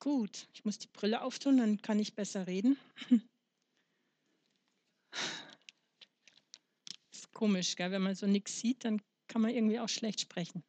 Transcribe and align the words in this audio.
Gut, 0.00 0.48
ich 0.54 0.64
muss 0.64 0.78
die 0.78 0.88
Brille 0.88 1.22
auftun, 1.22 1.58
dann 1.58 1.82
kann 1.82 1.98
ich 1.98 2.14
besser 2.14 2.46
reden. 2.46 2.78
Ist 7.12 7.30
komisch, 7.34 7.76
gell? 7.76 7.90
wenn 7.90 8.00
man 8.00 8.14
so 8.14 8.26
nichts 8.26 8.58
sieht, 8.58 8.86
dann 8.86 9.02
kann 9.28 9.42
man 9.42 9.50
irgendwie 9.54 9.78
auch 9.78 9.90
schlecht 9.90 10.20
sprechen. 10.20 10.64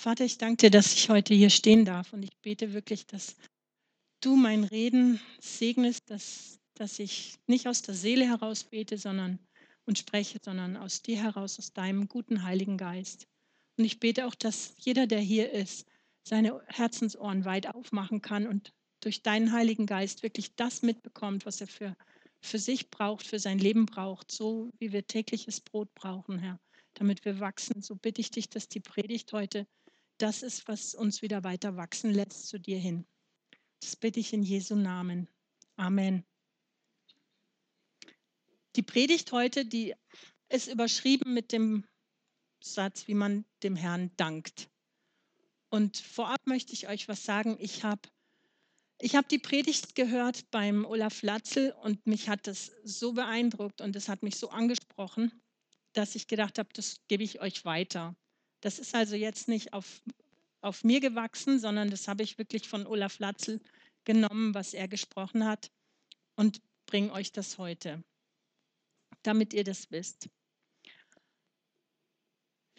Vater, 0.00 0.24
ich 0.24 0.38
danke 0.38 0.56
dir, 0.56 0.70
dass 0.70 0.92
ich 0.92 1.08
heute 1.10 1.34
hier 1.34 1.50
stehen 1.50 1.84
darf 1.84 2.12
und 2.12 2.22
ich 2.22 2.36
bete 2.42 2.72
wirklich, 2.72 3.06
dass 3.06 3.36
du 4.20 4.36
mein 4.36 4.62
Reden 4.62 5.20
segnest, 5.40 6.10
dass, 6.10 6.60
dass 6.74 7.00
ich 7.00 7.38
nicht 7.48 7.66
aus 7.66 7.82
der 7.82 7.94
Seele 7.94 8.26
heraus 8.26 8.62
bete 8.62 8.98
sondern, 8.98 9.40
und 9.84 9.98
spreche, 9.98 10.38
sondern 10.44 10.76
aus 10.76 11.02
dir 11.02 11.20
heraus, 11.20 11.58
aus 11.58 11.72
deinem 11.72 12.06
guten 12.06 12.44
Heiligen 12.44 12.78
Geist. 12.78 13.26
Und 13.76 13.84
ich 13.84 14.00
bete 14.00 14.26
auch, 14.26 14.34
dass 14.34 14.74
jeder, 14.78 15.06
der 15.06 15.20
hier 15.20 15.50
ist, 15.50 15.86
seine 16.24 16.62
Herzensohren 16.66 17.44
weit 17.44 17.66
aufmachen 17.66 18.22
kann 18.22 18.46
und 18.46 18.72
durch 19.00 19.22
deinen 19.22 19.52
Heiligen 19.52 19.86
Geist 19.86 20.22
wirklich 20.22 20.54
das 20.54 20.82
mitbekommt, 20.82 21.46
was 21.46 21.60
er 21.60 21.66
für, 21.66 21.96
für 22.40 22.58
sich 22.58 22.90
braucht, 22.90 23.26
für 23.26 23.38
sein 23.38 23.58
Leben 23.58 23.86
braucht, 23.86 24.30
so 24.30 24.70
wie 24.78 24.92
wir 24.92 25.06
tägliches 25.06 25.60
Brot 25.60 25.92
brauchen, 25.94 26.38
Herr, 26.38 26.60
damit 26.94 27.24
wir 27.24 27.40
wachsen. 27.40 27.82
So 27.82 27.96
bitte 27.96 28.20
ich 28.20 28.30
dich, 28.30 28.48
dass 28.48 28.68
die 28.68 28.80
Predigt 28.80 29.32
heute 29.32 29.66
das 30.18 30.42
ist, 30.42 30.68
was 30.68 30.94
uns 30.94 31.22
wieder 31.22 31.42
weiter 31.42 31.76
wachsen 31.76 32.12
lässt 32.12 32.46
zu 32.46 32.60
dir 32.60 32.78
hin. 32.78 33.04
Das 33.80 33.96
bitte 33.96 34.20
ich 34.20 34.32
in 34.32 34.44
Jesu 34.44 34.76
Namen. 34.76 35.28
Amen. 35.76 36.24
Die 38.76 38.82
Predigt 38.82 39.32
heute, 39.32 39.64
die 39.64 39.94
ist 40.48 40.68
überschrieben 40.68 41.34
mit 41.34 41.50
dem 41.50 41.84
Satz, 42.64 43.08
wie 43.08 43.14
man 43.14 43.44
dem 43.62 43.76
Herrn 43.76 44.10
dankt. 44.16 44.68
Und 45.70 45.96
vorab 45.96 46.46
möchte 46.46 46.72
ich 46.72 46.88
euch 46.88 47.08
was 47.08 47.24
sagen. 47.24 47.56
Ich 47.58 47.82
habe 47.84 48.02
ich 49.04 49.16
hab 49.16 49.28
die 49.28 49.38
Predigt 49.38 49.96
gehört 49.96 50.48
beim 50.52 50.84
Olaf 50.84 51.22
Latzel 51.22 51.74
und 51.82 52.06
mich 52.06 52.28
hat 52.28 52.46
das 52.46 52.70
so 52.84 53.12
beeindruckt 53.12 53.80
und 53.80 53.96
es 53.96 54.08
hat 54.08 54.22
mich 54.22 54.36
so 54.36 54.50
angesprochen, 54.50 55.32
dass 55.92 56.14
ich 56.14 56.28
gedacht 56.28 56.58
habe, 56.58 56.68
das 56.72 57.00
gebe 57.08 57.24
ich 57.24 57.40
euch 57.40 57.64
weiter. 57.64 58.14
Das 58.60 58.78
ist 58.78 58.94
also 58.94 59.16
jetzt 59.16 59.48
nicht 59.48 59.72
auf, 59.72 60.02
auf 60.60 60.84
mir 60.84 61.00
gewachsen, 61.00 61.58
sondern 61.58 61.90
das 61.90 62.06
habe 62.06 62.22
ich 62.22 62.38
wirklich 62.38 62.68
von 62.68 62.86
Olaf 62.86 63.18
Latzel 63.18 63.60
genommen, 64.04 64.54
was 64.54 64.72
er 64.72 64.86
gesprochen 64.86 65.44
hat 65.44 65.72
und 66.36 66.60
bringe 66.86 67.12
euch 67.12 67.32
das 67.32 67.58
heute, 67.58 68.04
damit 69.24 69.52
ihr 69.52 69.64
das 69.64 69.90
wisst. 69.90 70.28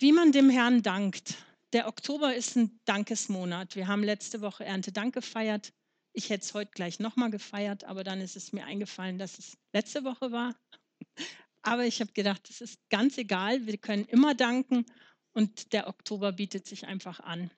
Wie 0.03 0.11
man 0.11 0.33
dem 0.33 0.49
Herrn 0.49 0.81
dankt. 0.81 1.37
Der 1.71 1.87
Oktober 1.87 2.35
ist 2.35 2.57
ein 2.57 2.77
Dankesmonat. 2.83 3.77
Wir 3.77 3.87
haben 3.87 4.03
letzte 4.03 4.41
Woche 4.41 4.65
Erntedank 4.65 5.13
gefeiert. 5.13 5.71
Ich 6.11 6.29
hätte 6.29 6.43
es 6.43 6.53
heute 6.53 6.71
gleich 6.71 6.99
nochmal 6.99 7.29
gefeiert, 7.29 7.85
aber 7.85 8.03
dann 8.03 8.19
ist 8.19 8.35
es 8.35 8.51
mir 8.51 8.65
eingefallen, 8.65 9.17
dass 9.17 9.39
es 9.39 9.57
letzte 9.71 10.03
Woche 10.03 10.33
war. 10.33 10.59
Aber 11.61 11.85
ich 11.85 12.01
habe 12.01 12.11
gedacht, 12.11 12.49
es 12.49 12.59
ist 12.59 12.81
ganz 12.89 13.17
egal, 13.17 13.65
wir 13.65 13.77
können 13.77 14.03
immer 14.03 14.35
danken 14.35 14.85
und 15.31 15.71
der 15.71 15.87
Oktober 15.87 16.33
bietet 16.33 16.67
sich 16.67 16.85
einfach 16.85 17.21
an. 17.21 17.49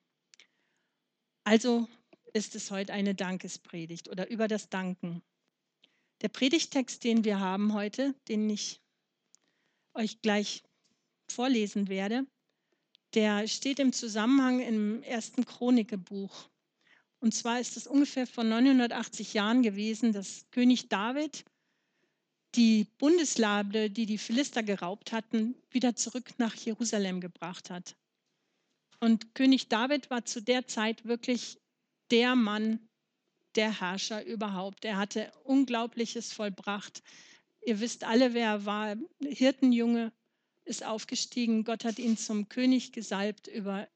Also 1.45 1.89
ist 2.31 2.53
es 2.53 2.69
heute 2.69 2.93
eine 2.93 3.15
Dankespredigt 3.15 4.07
oder 4.07 4.29
über 4.29 4.47
das 4.47 4.69
Danken. 4.69 5.23
Der 6.21 6.29
Predigtext, 6.29 7.03
den 7.05 7.23
wir 7.23 7.39
haben 7.39 7.73
heute, 7.73 8.13
den 8.27 8.47
ich 8.51 8.83
euch 9.95 10.21
gleich 10.21 10.61
vorlesen 11.27 11.87
werde, 11.87 12.27
der 13.15 13.47
steht 13.47 13.79
im 13.79 13.93
Zusammenhang 13.93 14.59
im 14.59 15.01
ersten 15.03 15.45
Chronikebuch. 15.45 16.49
Und 17.19 17.33
zwar 17.33 17.59
ist 17.59 17.77
es 17.77 17.87
ungefähr 17.87 18.27
vor 18.27 18.43
980 18.43 19.33
Jahren 19.33 19.63
gewesen, 19.63 20.13
dass 20.13 20.45
König 20.51 20.89
David 20.89 21.45
die 22.55 22.85
Bundeslade, 22.97 23.89
die 23.89 24.05
die 24.05 24.17
Philister 24.17 24.63
geraubt 24.63 25.11
hatten, 25.11 25.55
wieder 25.71 25.95
zurück 25.95 26.37
nach 26.37 26.55
Jerusalem 26.55 27.21
gebracht 27.21 27.69
hat. 27.69 27.95
Und 28.99 29.35
König 29.35 29.67
David 29.67 30.09
war 30.09 30.25
zu 30.25 30.41
der 30.41 30.67
Zeit 30.67 31.05
wirklich 31.05 31.57
der 32.11 32.35
Mann, 32.35 32.79
der 33.55 33.79
Herrscher 33.79 34.25
überhaupt. 34.25 34.85
Er 34.85 34.97
hatte 34.97 35.31
Unglaubliches 35.43 36.31
vollbracht. 36.33 37.01
Ihr 37.65 37.79
wisst 37.79 38.03
alle, 38.03 38.33
wer 38.33 38.47
er 38.47 38.65
war. 38.65 38.95
Hirtenjunge, 39.21 40.11
ist 40.65 40.83
aufgestiegen. 40.83 41.63
Gott 41.63 41.85
hat 41.85 41.99
ihn 41.99 42.17
zum 42.17 42.49
König 42.49 42.91
gesalbt 42.91 43.47
über 43.47 43.87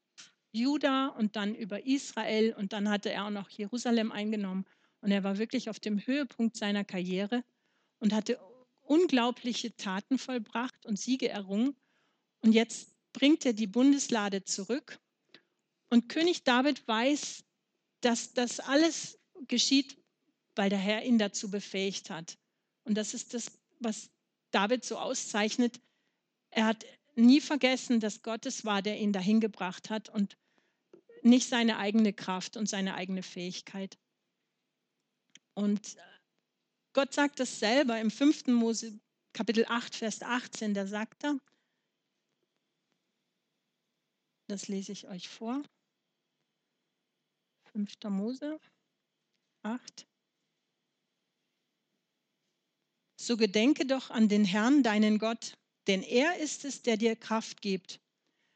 Juda 0.52 1.08
und 1.08 1.36
dann 1.36 1.54
über 1.54 1.86
Israel 1.86 2.54
und 2.56 2.72
dann 2.72 2.88
hatte 2.88 3.10
er 3.10 3.26
auch 3.26 3.30
noch 3.30 3.50
Jerusalem 3.50 4.12
eingenommen. 4.12 4.64
Und 5.00 5.10
er 5.10 5.24
war 5.24 5.38
wirklich 5.38 5.70
auf 5.70 5.80
dem 5.80 6.04
Höhepunkt 6.04 6.56
seiner 6.56 6.84
Karriere 6.84 7.44
und 7.98 8.12
hatte 8.12 8.38
unglaubliche 8.82 9.76
Taten 9.76 10.18
vollbracht 10.18 10.84
und 10.86 10.98
Siege 10.98 11.28
errungen. 11.28 11.76
Und 12.40 12.52
jetzt 12.52 12.94
bringt 13.12 13.46
er 13.46 13.52
die 13.52 13.66
Bundeslade 13.66 14.44
zurück. 14.44 14.98
Und 15.90 16.08
König 16.08 16.44
David 16.44 16.86
weiß, 16.86 17.44
dass 18.00 18.32
das 18.32 18.60
alles 18.60 19.18
geschieht, 19.46 19.96
weil 20.56 20.70
der 20.70 20.78
Herr 20.78 21.04
ihn 21.04 21.18
dazu 21.18 21.50
befähigt 21.50 22.10
hat. 22.10 22.36
Und 22.84 22.94
das 22.94 23.14
ist 23.14 23.34
das, 23.34 23.52
was 23.78 24.10
David 24.50 24.84
so 24.84 24.98
auszeichnet. 24.98 25.80
Er 26.50 26.66
hat 26.66 26.84
nie 27.14 27.40
vergessen, 27.40 28.00
dass 28.00 28.22
Gott 28.22 28.46
es 28.46 28.64
war, 28.64 28.82
der 28.82 28.98
ihn 28.98 29.12
dahin 29.12 29.40
gebracht 29.40 29.90
hat 29.90 30.08
und 30.08 30.36
nicht 31.22 31.48
seine 31.48 31.78
eigene 31.78 32.12
Kraft 32.12 32.56
und 32.56 32.68
seine 32.68 32.94
eigene 32.94 33.22
Fähigkeit. 33.22 33.98
Und 35.54 35.96
Gott 36.92 37.12
sagt 37.12 37.40
das 37.40 37.58
selber 37.58 38.00
im 38.00 38.10
5. 38.10 38.46
Mose 38.48 38.98
Kapitel 39.32 39.64
8, 39.68 39.94
Vers 39.94 40.22
18, 40.22 40.74
da 40.74 40.86
sagt 40.86 41.24
er, 41.24 41.38
das 44.48 44.66
lese 44.66 44.90
ich 44.90 45.06
euch 45.06 45.28
vor, 45.28 45.62
5. 47.72 47.92
Mose 48.08 48.58
8. 49.62 50.06
So 53.20 53.36
gedenke 53.36 53.86
doch 53.86 54.10
an 54.10 54.28
den 54.28 54.44
Herrn, 54.44 54.82
deinen 54.82 55.18
Gott, 55.18 55.56
denn 55.90 56.04
er 56.04 56.36
ist 56.36 56.64
es, 56.64 56.82
der 56.82 56.96
dir 56.96 57.16
Kraft 57.16 57.62
gibt, 57.62 57.98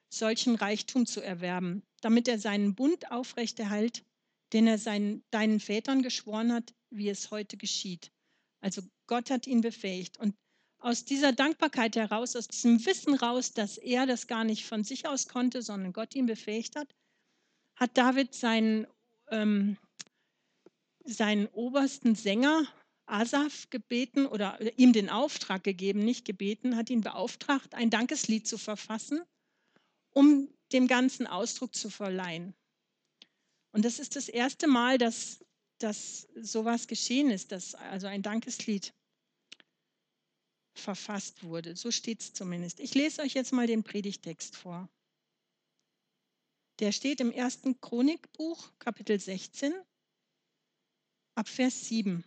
solchen 0.08 0.54
Reichtum 0.54 1.04
zu 1.04 1.20
erwerben, 1.20 1.82
damit 2.00 2.28
er 2.28 2.38
seinen 2.38 2.76
Bund 2.76 3.10
aufrechterhält, 3.10 4.04
den 4.52 4.68
er 4.68 4.78
seinen, 4.78 5.24
deinen 5.32 5.58
Vätern 5.58 6.04
geschworen 6.04 6.52
hat, 6.52 6.72
wie 6.90 7.08
es 7.08 7.32
heute 7.32 7.56
geschieht. 7.56 8.12
Also 8.60 8.82
Gott 9.08 9.30
hat 9.30 9.48
ihn 9.48 9.62
befähigt. 9.62 10.16
Und 10.16 10.36
aus 10.78 11.04
dieser 11.04 11.32
Dankbarkeit 11.32 11.96
heraus, 11.96 12.36
aus 12.36 12.46
diesem 12.46 12.86
Wissen 12.86 13.14
raus, 13.14 13.52
dass 13.52 13.78
er 13.78 14.06
das 14.06 14.28
gar 14.28 14.44
nicht 14.44 14.64
von 14.64 14.84
sich 14.84 15.08
aus 15.08 15.26
konnte, 15.26 15.60
sondern 15.60 15.92
Gott 15.92 16.14
ihn 16.14 16.26
befähigt 16.26 16.76
hat, 16.76 16.94
hat 17.74 17.98
David 17.98 18.32
seinen, 18.32 18.86
ähm, 19.28 19.76
seinen 21.04 21.48
obersten 21.48 22.14
Sänger 22.14 22.64
Asaf 23.06 23.68
gebeten 23.70 24.26
oder 24.26 24.58
ihm 24.78 24.92
den 24.92 25.10
Auftrag 25.10 25.62
gegeben, 25.64 26.00
nicht 26.00 26.24
gebeten, 26.24 26.76
hat 26.76 26.90
ihn 26.90 27.02
beauftragt, 27.02 27.74
ein 27.74 27.90
Dankeslied 27.90 28.46
zu 28.46 28.58
verfassen, 28.58 29.22
um 30.10 30.48
dem 30.72 30.86
Ganzen 30.86 31.26
Ausdruck 31.26 31.74
zu 31.74 31.90
verleihen. 31.90 32.54
Und 33.72 33.84
das 33.84 33.98
ist 33.98 34.16
das 34.16 34.28
erste 34.28 34.66
Mal, 34.66 34.98
dass, 34.98 35.44
dass 35.78 36.28
sowas 36.36 36.86
geschehen 36.86 37.30
ist, 37.30 37.52
dass 37.52 37.74
also 37.74 38.06
ein 38.06 38.22
Dankeslied 38.22 38.94
verfasst 40.74 41.44
wurde. 41.44 41.76
So 41.76 41.90
steht 41.90 42.20
es 42.20 42.32
zumindest. 42.32 42.80
Ich 42.80 42.94
lese 42.94 43.22
euch 43.22 43.34
jetzt 43.34 43.52
mal 43.52 43.66
den 43.66 43.84
Predigtext 43.84 44.56
vor. 44.56 44.88
Der 46.80 46.90
steht 46.90 47.20
im 47.20 47.30
ersten 47.30 47.80
Chronikbuch, 47.80 48.72
Kapitel 48.78 49.20
16, 49.20 49.72
ab 51.36 51.48
Vers 51.48 51.88
7. 51.88 52.24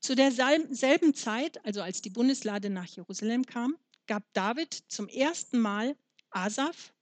Zu 0.00 0.16
derselben 0.16 1.14
Zeit, 1.14 1.64
also 1.64 1.82
als 1.82 2.00
die 2.00 2.10
Bundeslade 2.10 2.70
nach 2.70 2.86
Jerusalem 2.86 3.44
kam, 3.44 3.76
gab 4.06 4.24
David 4.32 4.72
zum 4.88 5.08
ersten 5.08 5.58
Mal 5.58 5.96
Asaf 6.30 6.94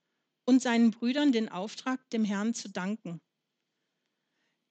und 0.44 0.60
seinen 0.60 0.90
Brüdern 0.90 1.30
den 1.30 1.48
Auftrag, 1.48 2.10
dem 2.10 2.24
Herrn 2.24 2.54
zu 2.54 2.68
danken. 2.68 3.20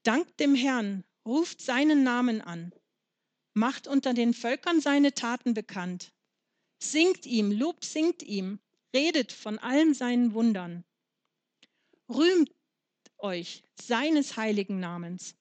Dankt 0.04 0.40
dem 0.40 0.56
Herrn, 0.56 1.04
ruft 1.26 1.62
seinen 1.62 2.04
Namen 2.04 2.42
an, 2.42 2.74
macht 3.54 3.88
unter 3.88 4.14
den 4.14 4.34
Völkern 4.34 4.82
seine 4.82 5.14
Taten 5.14 5.54
bekannt, 5.54 6.14
singt 6.80 7.26
ihm, 7.26 7.52
Lob 7.52 7.84
singt 7.84 8.24
ihm, 8.24 8.60
redet 8.94 9.32
von 9.32 9.58
allen 9.60 9.94
seinen 9.94 10.34
Wundern. 10.34 10.84
Rühmt 12.10 12.52
euch 13.18 13.64
seines 13.82 14.38
heiligen 14.38 14.80
Namens. 14.80 15.36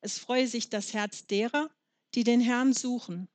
Es 0.00 0.18
freue 0.18 0.46
sich 0.46 0.70
das 0.70 0.94
Herz 0.94 1.26
derer, 1.26 1.70
die 2.14 2.24
den 2.24 2.40
Herrn 2.40 2.72
suchen. 2.72 3.28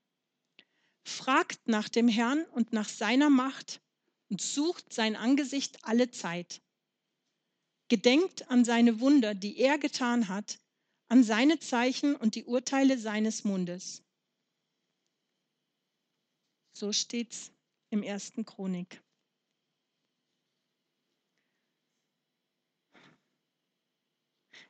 Fragt 1.03 1.67
nach 1.67 1.89
dem 1.89 2.07
Herrn 2.07 2.43
und 2.51 2.73
nach 2.73 2.89
seiner 2.89 3.29
Macht 3.29 3.81
und 4.29 4.41
sucht 4.41 4.93
sein 4.93 5.15
Angesicht 5.15 5.83
alle 5.83 6.11
Zeit. 6.11 6.61
Gedenkt 7.87 8.49
an 8.49 8.65
seine 8.65 8.99
Wunder, 8.99 9.33
die 9.33 9.57
er 9.57 9.77
getan 9.77 10.27
hat, 10.27 10.59
an 11.07 11.23
seine 11.23 11.59
Zeichen 11.59 12.15
und 12.15 12.35
die 12.35 12.43
Urteile 12.43 12.97
seines 12.97 13.45
Mundes. 13.45 14.03
So 16.73 16.91
steht's 16.91 17.51
im 17.89 18.03
ersten 18.03 18.45
Chronik. 18.45 19.01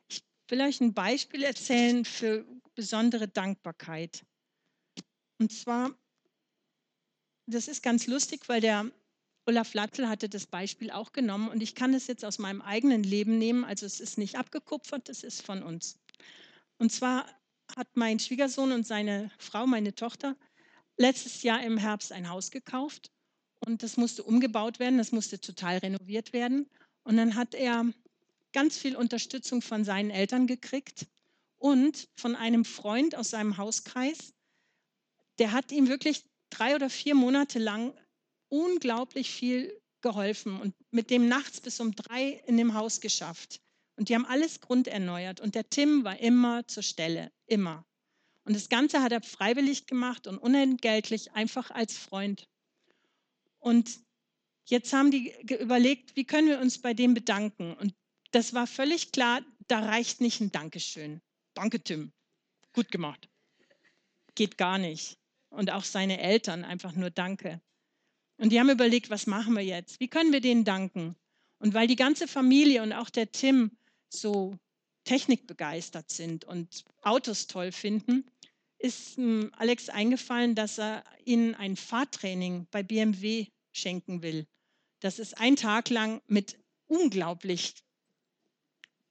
Ich 0.08 0.22
will 0.48 0.60
euch 0.60 0.80
ein 0.80 0.94
Beispiel 0.94 1.42
erzählen 1.42 2.04
für 2.04 2.46
besondere 2.78 3.26
Dankbarkeit. 3.26 4.24
Und 5.40 5.50
zwar, 5.50 5.90
das 7.46 7.66
ist 7.66 7.82
ganz 7.82 8.06
lustig, 8.06 8.48
weil 8.48 8.60
der 8.60 8.88
Olaf 9.46 9.74
Latzel 9.74 10.08
hatte 10.08 10.28
das 10.28 10.46
Beispiel 10.46 10.92
auch 10.92 11.10
genommen 11.10 11.48
und 11.48 11.60
ich 11.60 11.74
kann 11.74 11.92
es 11.92 12.06
jetzt 12.06 12.24
aus 12.24 12.38
meinem 12.38 12.62
eigenen 12.62 13.02
Leben 13.02 13.36
nehmen. 13.36 13.64
Also 13.64 13.84
es 13.84 13.98
ist 13.98 14.16
nicht 14.16 14.38
abgekupfert, 14.38 15.08
es 15.08 15.24
ist 15.24 15.42
von 15.42 15.64
uns. 15.64 15.98
Und 16.78 16.92
zwar 16.92 17.26
hat 17.76 17.88
mein 17.96 18.20
Schwiegersohn 18.20 18.70
und 18.70 18.86
seine 18.86 19.32
Frau, 19.38 19.66
meine 19.66 19.96
Tochter, 19.96 20.36
letztes 20.96 21.42
Jahr 21.42 21.60
im 21.64 21.78
Herbst 21.78 22.12
ein 22.12 22.28
Haus 22.28 22.52
gekauft 22.52 23.10
und 23.66 23.82
das 23.82 23.96
musste 23.96 24.22
umgebaut 24.22 24.78
werden, 24.78 24.98
das 24.98 25.10
musste 25.10 25.40
total 25.40 25.78
renoviert 25.78 26.32
werden. 26.32 26.70
Und 27.02 27.16
dann 27.16 27.34
hat 27.34 27.56
er 27.56 27.92
ganz 28.52 28.78
viel 28.78 28.94
Unterstützung 28.94 29.62
von 29.62 29.82
seinen 29.82 30.10
Eltern 30.10 30.46
gekriegt 30.46 31.08
und 31.58 32.08
von 32.16 32.36
einem 32.36 32.64
Freund 32.64 33.14
aus 33.14 33.30
seinem 33.30 33.56
Hauskreis. 33.56 34.32
Der 35.38 35.52
hat 35.52 35.72
ihm 35.72 35.88
wirklich 35.88 36.24
drei 36.50 36.74
oder 36.74 36.90
vier 36.90 37.14
Monate 37.14 37.58
lang 37.58 37.94
unglaublich 38.48 39.30
viel 39.30 39.80
geholfen 40.00 40.60
und 40.60 40.74
mit 40.90 41.10
dem 41.10 41.28
nachts 41.28 41.60
bis 41.60 41.80
um 41.80 41.94
drei 41.94 42.42
in 42.46 42.56
dem 42.56 42.74
Haus 42.74 43.00
geschafft. 43.00 43.60
Und 43.96 44.08
die 44.08 44.14
haben 44.14 44.26
alles 44.26 44.60
grunderneuert. 44.60 45.40
Und 45.40 45.54
der 45.56 45.68
Tim 45.68 46.04
war 46.04 46.18
immer 46.20 46.66
zur 46.68 46.84
Stelle, 46.84 47.32
immer. 47.46 47.84
Und 48.44 48.54
das 48.54 48.68
Ganze 48.68 49.02
hat 49.02 49.12
er 49.12 49.20
freiwillig 49.20 49.86
gemacht 49.86 50.26
und 50.26 50.38
unentgeltlich, 50.38 51.32
einfach 51.32 51.70
als 51.70 51.98
Freund. 51.98 52.48
Und 53.58 53.98
jetzt 54.66 54.92
haben 54.92 55.10
die 55.10 55.34
überlegt, 55.60 56.14
wie 56.16 56.24
können 56.24 56.48
wir 56.48 56.60
uns 56.60 56.80
bei 56.80 56.94
dem 56.94 57.12
bedanken? 57.12 57.74
Und 57.74 57.92
das 58.30 58.54
war 58.54 58.66
völlig 58.66 59.12
klar, 59.12 59.42
da 59.66 59.80
reicht 59.80 60.20
nicht 60.20 60.40
ein 60.40 60.52
Dankeschön. 60.52 61.20
Danke, 61.58 61.80
Tim. 61.80 62.12
Gut 62.72 62.92
gemacht. 62.92 63.28
Geht 64.36 64.58
gar 64.58 64.78
nicht. 64.78 65.18
Und 65.50 65.72
auch 65.72 65.82
seine 65.82 66.20
Eltern 66.20 66.64
einfach 66.64 66.92
nur 66.92 67.10
Danke. 67.10 67.60
Und 68.36 68.50
die 68.50 68.60
haben 68.60 68.70
überlegt, 68.70 69.10
was 69.10 69.26
machen 69.26 69.56
wir 69.56 69.64
jetzt? 69.64 69.98
Wie 69.98 70.06
können 70.06 70.32
wir 70.32 70.40
denen 70.40 70.64
danken? 70.64 71.16
Und 71.58 71.74
weil 71.74 71.88
die 71.88 71.96
ganze 71.96 72.28
Familie 72.28 72.84
und 72.84 72.92
auch 72.92 73.10
der 73.10 73.32
Tim 73.32 73.72
so 74.08 74.56
technikbegeistert 75.02 76.12
sind 76.12 76.44
und 76.44 76.84
Autos 77.02 77.48
toll 77.48 77.72
finden, 77.72 78.30
ist 78.78 79.16
hm, 79.16 79.50
Alex 79.56 79.88
eingefallen, 79.88 80.54
dass 80.54 80.78
er 80.78 81.02
ihnen 81.24 81.56
ein 81.56 81.74
Fahrtraining 81.74 82.68
bei 82.70 82.84
BMW 82.84 83.48
schenken 83.72 84.22
will. 84.22 84.46
Das 85.00 85.18
ist 85.18 85.36
ein 85.38 85.56
Tag 85.56 85.90
lang 85.90 86.22
mit 86.28 86.56
unglaublich 86.86 87.74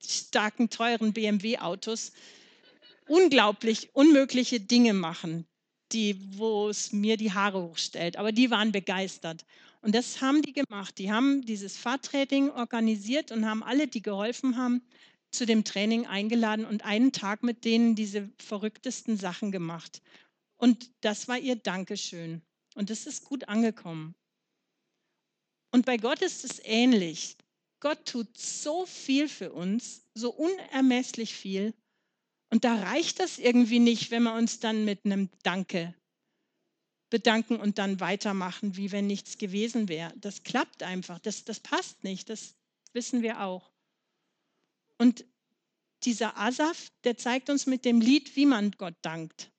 starken, 0.01 0.69
teuren 0.69 1.11
BMW-Autos 1.11 2.13
unglaublich 3.07 3.93
unmögliche 3.93 4.59
Dinge 4.59 4.93
machen, 4.93 5.47
die, 5.91 6.37
wo 6.37 6.69
es 6.69 6.91
mir 6.91 7.17
die 7.17 7.33
Haare 7.33 7.61
hochstellt. 7.61 8.17
Aber 8.17 8.31
die 8.31 8.51
waren 8.51 8.71
begeistert. 8.71 9.45
Und 9.81 9.95
das 9.95 10.21
haben 10.21 10.41
die 10.41 10.53
gemacht. 10.53 10.97
Die 10.97 11.11
haben 11.11 11.45
dieses 11.45 11.77
Fahrtraining 11.77 12.49
organisiert 12.51 13.31
und 13.31 13.45
haben 13.45 13.63
alle, 13.63 13.87
die 13.87 14.01
geholfen 14.01 14.57
haben, 14.57 14.81
zu 15.31 15.45
dem 15.45 15.63
Training 15.63 16.07
eingeladen 16.07 16.65
und 16.65 16.85
einen 16.85 17.11
Tag 17.11 17.43
mit 17.43 17.65
denen 17.65 17.95
diese 17.95 18.29
verrücktesten 18.37 19.17
Sachen 19.17 19.51
gemacht. 19.51 20.01
Und 20.57 20.89
das 21.01 21.27
war 21.27 21.37
ihr 21.37 21.55
Dankeschön. 21.55 22.41
Und 22.75 22.89
das 22.89 23.05
ist 23.05 23.25
gut 23.25 23.47
angekommen. 23.47 24.15
Und 25.71 25.85
bei 25.85 25.97
Gott 25.97 26.21
ist 26.21 26.43
es 26.43 26.59
ähnlich. 26.63 27.37
Gott 27.79 28.05
tut 28.05 28.37
so 28.37 28.85
viel 28.85 29.27
für 29.27 29.51
uns, 29.51 30.03
so 30.15 30.33
unermesslich 30.33 31.35
viel. 31.35 31.73
Und 32.49 32.63
da 32.63 32.75
reicht 32.75 33.19
das 33.19 33.39
irgendwie 33.39 33.79
nicht, 33.79 34.11
wenn 34.11 34.23
wir 34.23 34.33
uns 34.33 34.59
dann 34.59 34.85
mit 34.85 35.05
einem 35.05 35.29
Danke 35.43 35.93
bedanken 37.09 37.57
und 37.57 37.77
dann 37.77 37.99
weitermachen, 37.99 38.75
wie 38.77 38.91
wenn 38.91 39.07
nichts 39.07 39.37
gewesen 39.37 39.87
wäre. 39.87 40.13
Das 40.17 40.43
klappt 40.43 40.83
einfach, 40.83 41.19
das, 41.19 41.45
das 41.45 41.59
passt 41.59 42.03
nicht, 42.03 42.29
das 42.29 42.55
wissen 42.93 43.21
wir 43.21 43.41
auch. 43.41 43.71
Und 44.97 45.25
dieser 46.03 46.37
Asaf, 46.37 46.91
der 47.03 47.17
zeigt 47.17 47.49
uns 47.49 47.65
mit 47.65 47.85
dem 47.85 48.01
Lied, 48.01 48.35
wie 48.35 48.45
man 48.45 48.71
Gott 48.71 48.95
dankt. 49.01 49.51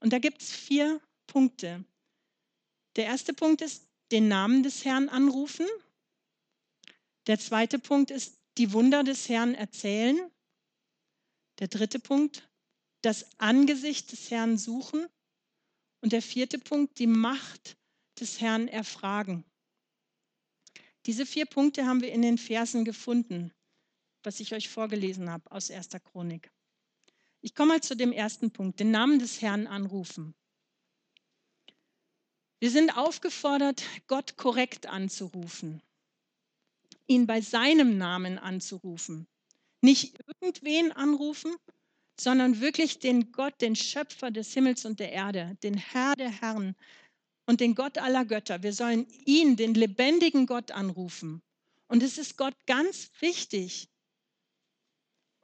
Und 0.00 0.12
da 0.12 0.18
gibt 0.18 0.42
es 0.42 0.52
vier 0.52 1.00
Punkte. 1.26 1.84
Der 2.96 3.06
erste 3.06 3.32
Punkt 3.32 3.60
ist, 3.60 3.88
den 4.10 4.28
Namen 4.28 4.62
des 4.62 4.84
Herrn 4.84 5.08
anrufen. 5.08 5.66
Der 7.26 7.38
zweite 7.38 7.78
Punkt 7.78 8.10
ist, 8.10 8.38
die 8.56 8.72
Wunder 8.72 9.04
des 9.04 9.28
Herrn 9.28 9.54
erzählen. 9.54 10.18
Der 11.58 11.68
dritte 11.68 11.98
Punkt, 11.98 12.48
das 13.02 13.26
Angesicht 13.38 14.12
des 14.12 14.30
Herrn 14.30 14.58
suchen. 14.58 15.06
Und 16.00 16.12
der 16.12 16.22
vierte 16.22 16.58
Punkt, 16.58 16.98
die 16.98 17.08
Macht 17.08 17.76
des 18.20 18.40
Herrn 18.40 18.68
erfragen. 18.68 19.44
Diese 21.06 21.26
vier 21.26 21.46
Punkte 21.46 21.86
haben 21.86 22.02
wir 22.02 22.12
in 22.12 22.22
den 22.22 22.38
Versen 22.38 22.84
gefunden 22.84 23.52
was 24.22 24.40
ich 24.40 24.52
euch 24.52 24.68
vorgelesen 24.68 25.30
habe 25.30 25.50
aus 25.50 25.70
1. 25.70 25.88
Chronik. 26.04 26.50
Ich 27.40 27.54
komme 27.54 27.74
mal 27.74 27.80
zu 27.80 27.96
dem 27.96 28.12
ersten 28.12 28.50
Punkt, 28.50 28.80
den 28.80 28.90
Namen 28.90 29.18
des 29.18 29.40
Herrn 29.40 29.66
anrufen. 29.66 30.34
Wir 32.60 32.70
sind 32.70 32.96
aufgefordert, 32.96 33.84
Gott 34.08 34.36
korrekt 34.36 34.86
anzurufen, 34.86 35.82
ihn 37.06 37.26
bei 37.26 37.40
seinem 37.40 37.96
Namen 37.96 38.38
anzurufen. 38.38 39.28
Nicht 39.80 40.18
irgendwen 40.40 40.92
anrufen, 40.92 41.54
sondern 42.18 42.60
wirklich 42.60 42.98
den 42.98 43.32
Gott, 43.32 43.60
den 43.60 43.76
Schöpfer 43.76 44.30
des 44.30 44.52
Himmels 44.52 44.84
und 44.84 44.98
der 44.98 45.12
Erde, 45.12 45.56
den 45.62 45.76
Herr 45.76 46.14
der 46.16 46.30
Herren 46.30 46.74
und 47.46 47.60
den 47.60 47.74
Gott 47.74 47.98
aller 47.98 48.24
Götter. 48.24 48.62
Wir 48.62 48.72
sollen 48.72 49.06
ihn, 49.24 49.56
den 49.56 49.74
lebendigen 49.74 50.46
Gott, 50.46 50.72
anrufen. 50.72 51.42
Und 51.86 52.02
es 52.02 52.18
ist 52.18 52.36
Gott 52.36 52.54
ganz 52.66 53.10
wichtig, 53.20 53.88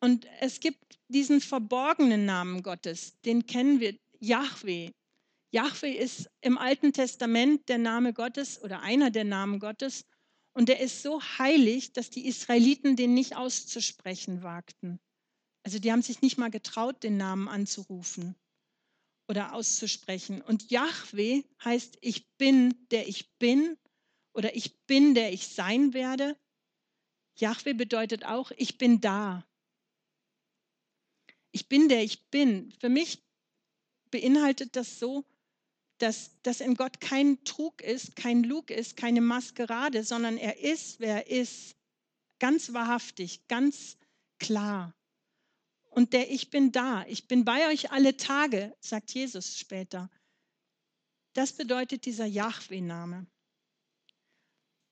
und 0.05 0.27
es 0.41 0.61
gibt 0.61 0.99
diesen 1.09 1.41
verborgenen 1.41 2.27
Namen 2.27 2.63
Gottes, 2.63 3.19
den 3.23 3.47
kennen 3.47 3.81
wir, 3.81 3.99
Yahweh. 4.21 4.91
Yahweh 5.51 5.93
ist 5.93 6.29
im 6.43 6.59
Alten 6.59 6.93
Testament 6.93 7.71
der 7.71 7.79
Name 7.79 8.13
Gottes 8.13 8.63
oder 8.63 8.83
einer 8.83 9.11
der 9.11 9.25
Namen 9.25 9.61
Gottes. 9.61 10.05
Und 10.55 10.69
der 10.69 10.81
ist 10.81 11.03
so 11.03 11.21
heilig, 11.21 11.93
dass 11.93 12.11
die 12.11 12.27
Israeliten 12.27 12.97
den 12.97 13.13
nicht 13.13 13.37
auszusprechen 13.37 14.43
wagten. 14.43 15.01
Also 15.65 15.79
die 15.79 15.91
haben 15.91 16.03
sich 16.03 16.23
nicht 16.23 16.39
mal 16.39 16.51
getraut, 16.51 17.03
den 17.03 17.17
Namen 17.17 17.49
anzurufen 17.49 18.37
oder 19.29 19.55
auszusprechen. 19.55 20.43
Und 20.43 20.71
Yahweh 20.71 21.43
heißt, 21.65 21.99
ich 22.01 22.29
bin, 22.37 22.75
der 22.91 23.09
ich 23.09 23.37
bin 23.39 23.77
oder 24.33 24.55
ich 24.55 24.79
bin, 24.87 25.15
der 25.15 25.33
ich 25.33 25.49
sein 25.49 25.93
werde. 25.93 26.37
Yahweh 27.37 27.73
bedeutet 27.73 28.25
auch, 28.25 28.53
ich 28.57 28.79
bin 28.79 29.01
da 29.01 29.45
ich 31.55 31.69
bin 31.69 31.89
der 31.89 32.03
ich 32.03 32.31
bin. 32.31 32.73
Für 32.81 32.89
mich 32.89 33.23
beinhaltet 34.11 34.75
das 34.75 34.99
so, 34.99 35.25
dass, 36.05 36.31
dass 36.43 36.61
in 36.61 36.75
Gott 36.75 37.01
kein 37.01 37.43
Trug 37.45 37.81
ist, 37.81 38.15
kein 38.15 38.45
Lug 38.45 38.71
ist, 38.71 38.95
keine 38.95 39.23
Maskerade, 39.23 40.05
sondern 40.05 40.37
er 40.37 40.59
ist, 40.59 41.01
wer 41.01 41.27
er 41.27 41.41
ist. 41.41 41.77
Ganz 42.39 42.75
wahrhaftig, 42.75 43.49
ganz 43.49 43.97
klar. 44.39 44.95
Und 45.89 46.13
der 46.13 46.31
Ich 46.31 46.51
bin 46.51 46.73
da, 46.73 47.07
ich 47.07 47.27
bin 47.27 47.47
bei 47.47 47.69
euch 47.69 47.91
alle 47.91 48.19
Tage, 48.19 48.77
sagt 48.81 49.15
Jesus 49.15 49.57
später. 49.59 50.11
Das 51.33 51.55
bedeutet 51.55 52.05
dieser 52.05 52.27
Yahweh-Name. 52.27 53.27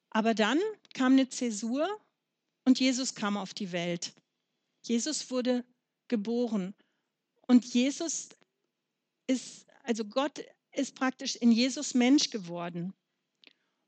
Aber 0.08 0.32
dann 0.32 0.60
kam 0.94 1.12
eine 1.12 1.28
Zäsur 1.28 1.86
und 2.64 2.80
Jesus 2.80 3.14
kam 3.14 3.36
auf 3.36 3.52
die 3.52 3.72
Welt. 3.72 4.14
Jesus 4.80 5.30
wurde 5.30 5.62
geboren. 6.08 6.74
Und 7.42 7.66
Jesus 7.66 8.30
ist, 9.26 9.66
also 9.82 10.06
Gott 10.06 10.42
ist 10.72 10.94
praktisch 10.94 11.36
in 11.36 11.52
Jesus 11.52 11.94
Mensch 11.94 12.30
geworden. 12.30 12.94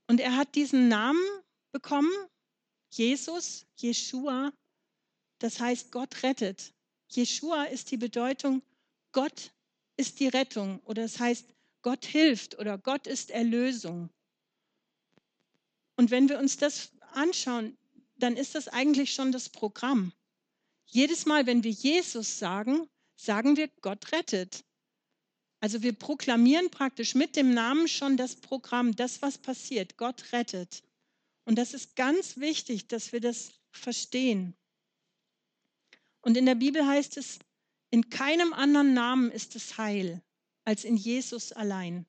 Und 0.07 0.21
er 0.21 0.37
hat 0.37 0.55
diesen 0.55 0.88
Namen 0.88 1.23
bekommen, 1.73 2.12
Jesus, 2.91 3.67
Jeshua, 3.76 4.53
das 5.38 5.61
heißt 5.61 5.91
Gott 5.91 6.23
rettet. 6.23 6.73
Jeshua 7.09 7.64
ist 7.64 7.91
die 7.91 7.97
Bedeutung, 7.97 8.62
Gott 9.12 9.53
ist 9.97 10.21
die 10.21 10.29
Rettung 10.29 10.81
oder 10.85 11.03
das 11.03 11.19
heißt 11.19 11.47
Gott 11.83 12.05
hilft 12.05 12.59
oder 12.59 12.79
Gott 12.79 13.07
ist 13.07 13.31
Erlösung. 13.31 14.11
Und 15.97 16.11
wenn 16.11 16.29
wir 16.29 16.38
uns 16.38 16.57
das 16.57 16.91
anschauen, 17.12 17.76
dann 18.17 18.37
ist 18.37 18.55
das 18.55 18.69
eigentlich 18.69 19.14
schon 19.14 19.33
das 19.33 19.49
Programm. 19.49 20.12
Jedes 20.87 21.26
Mal, 21.26 21.47
wenn 21.47 21.64
wir 21.64 21.71
Jesus 21.71 22.38
sagen, 22.38 22.88
sagen 23.17 23.57
wir, 23.57 23.69
Gott 23.81 24.12
rettet. 24.12 24.64
Also 25.64 25.83
wir 25.83 25.94
proklamieren 25.94 26.68
praktisch 26.68 27.14
mit 27.14 27.37
dem 27.37 27.54
Namen 27.54 27.88
schon 27.88 28.18
das 28.18 28.37
Programm, 28.37 28.94
das, 28.97 29.23
was 29.23 29.38
passiert. 29.38 29.97
Gott 29.97 30.30
rettet. 30.35 30.83
Und 31.47 31.56
das 31.56 31.73
ist 31.73 31.97
ganz 31.97 32.37
wichtig, 32.37 32.87
dass 32.88 33.14
wir 33.14 33.21
das 33.21 33.50
verstehen. 33.71 34.54
Und 36.21 36.37
in 36.37 36.44
der 36.44 36.54
Bibel 36.54 36.87
heißt 36.87 37.16
es, 37.16 37.38
in 37.88 38.11
keinem 38.11 38.52
anderen 38.52 38.92
Namen 38.92 39.30
ist 39.30 39.56
es 39.56 39.78
Heil 39.78 40.21
als 40.64 40.85
in 40.85 40.99
Jesus 40.99 41.50
allein. 41.50 42.04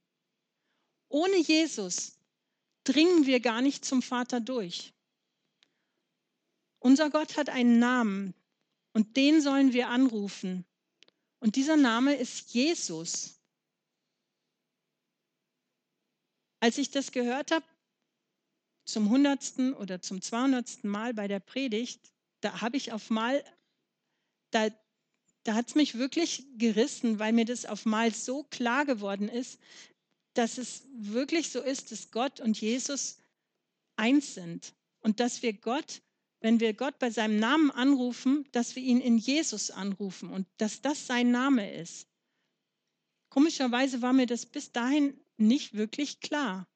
Ohne 1.07 1.37
Jesus 1.37 2.19
dringen 2.83 3.25
wir 3.25 3.39
gar 3.39 3.61
nicht 3.61 3.85
zum 3.85 4.01
Vater 4.01 4.41
durch. 4.41 4.93
Unser 6.79 7.09
Gott 7.09 7.37
hat 7.37 7.47
einen 7.47 7.79
Namen 7.79 8.33
und 8.91 9.15
den 9.15 9.39
sollen 9.39 9.71
wir 9.71 9.87
anrufen. 9.87 10.65
Und 11.39 11.55
dieser 11.55 11.77
Name 11.77 12.15
ist 12.15 12.53
Jesus. 12.53 13.34
Als 16.65 16.79
ich 16.79 16.89
das 16.89 17.11
gehört 17.11 17.51
habe, 17.51 17.63
zum 18.85 19.11
hundertsten 19.11 19.75
oder 19.75 20.01
zum 20.01 20.23
zweihundertsten 20.23 20.89
Mal 20.89 21.13
bei 21.13 21.27
der 21.27 21.39
Predigt, 21.39 22.11
da 22.41 22.59
habe 22.61 22.75
ich 22.75 22.91
auf 22.91 23.11
mal, 23.11 23.43
da, 24.49 24.69
da 25.43 25.53
hat 25.53 25.67
es 25.67 25.75
mich 25.75 25.99
wirklich 25.99 26.43
gerissen, 26.57 27.19
weil 27.19 27.33
mir 27.33 27.45
das 27.45 27.67
auf 27.67 27.85
mal 27.85 28.11
so 28.11 28.45
klar 28.45 28.83
geworden 28.83 29.29
ist, 29.29 29.59
dass 30.33 30.57
es 30.57 30.87
wirklich 30.91 31.51
so 31.51 31.61
ist, 31.61 31.91
dass 31.91 32.09
Gott 32.09 32.39
und 32.39 32.59
Jesus 32.59 33.19
eins 33.95 34.33
sind 34.33 34.73
und 35.01 35.19
dass 35.19 35.43
wir 35.43 35.53
Gott, 35.53 36.01
wenn 36.39 36.59
wir 36.59 36.73
Gott 36.73 36.97
bei 36.97 37.11
seinem 37.11 37.37
Namen 37.37 37.69
anrufen, 37.69 38.49
dass 38.53 38.75
wir 38.75 38.81
ihn 38.81 39.01
in 39.01 39.19
Jesus 39.19 39.69
anrufen 39.69 40.31
und 40.31 40.47
dass 40.57 40.81
das 40.81 41.05
sein 41.05 41.29
Name 41.29 41.75
ist. 41.75 42.07
Komischerweise 43.29 44.01
war 44.01 44.13
mir 44.13 44.25
das 44.25 44.47
bis 44.47 44.71
dahin 44.71 45.15
nicht 45.37 45.73
wirklich 45.73 46.19
klar. 46.19 46.67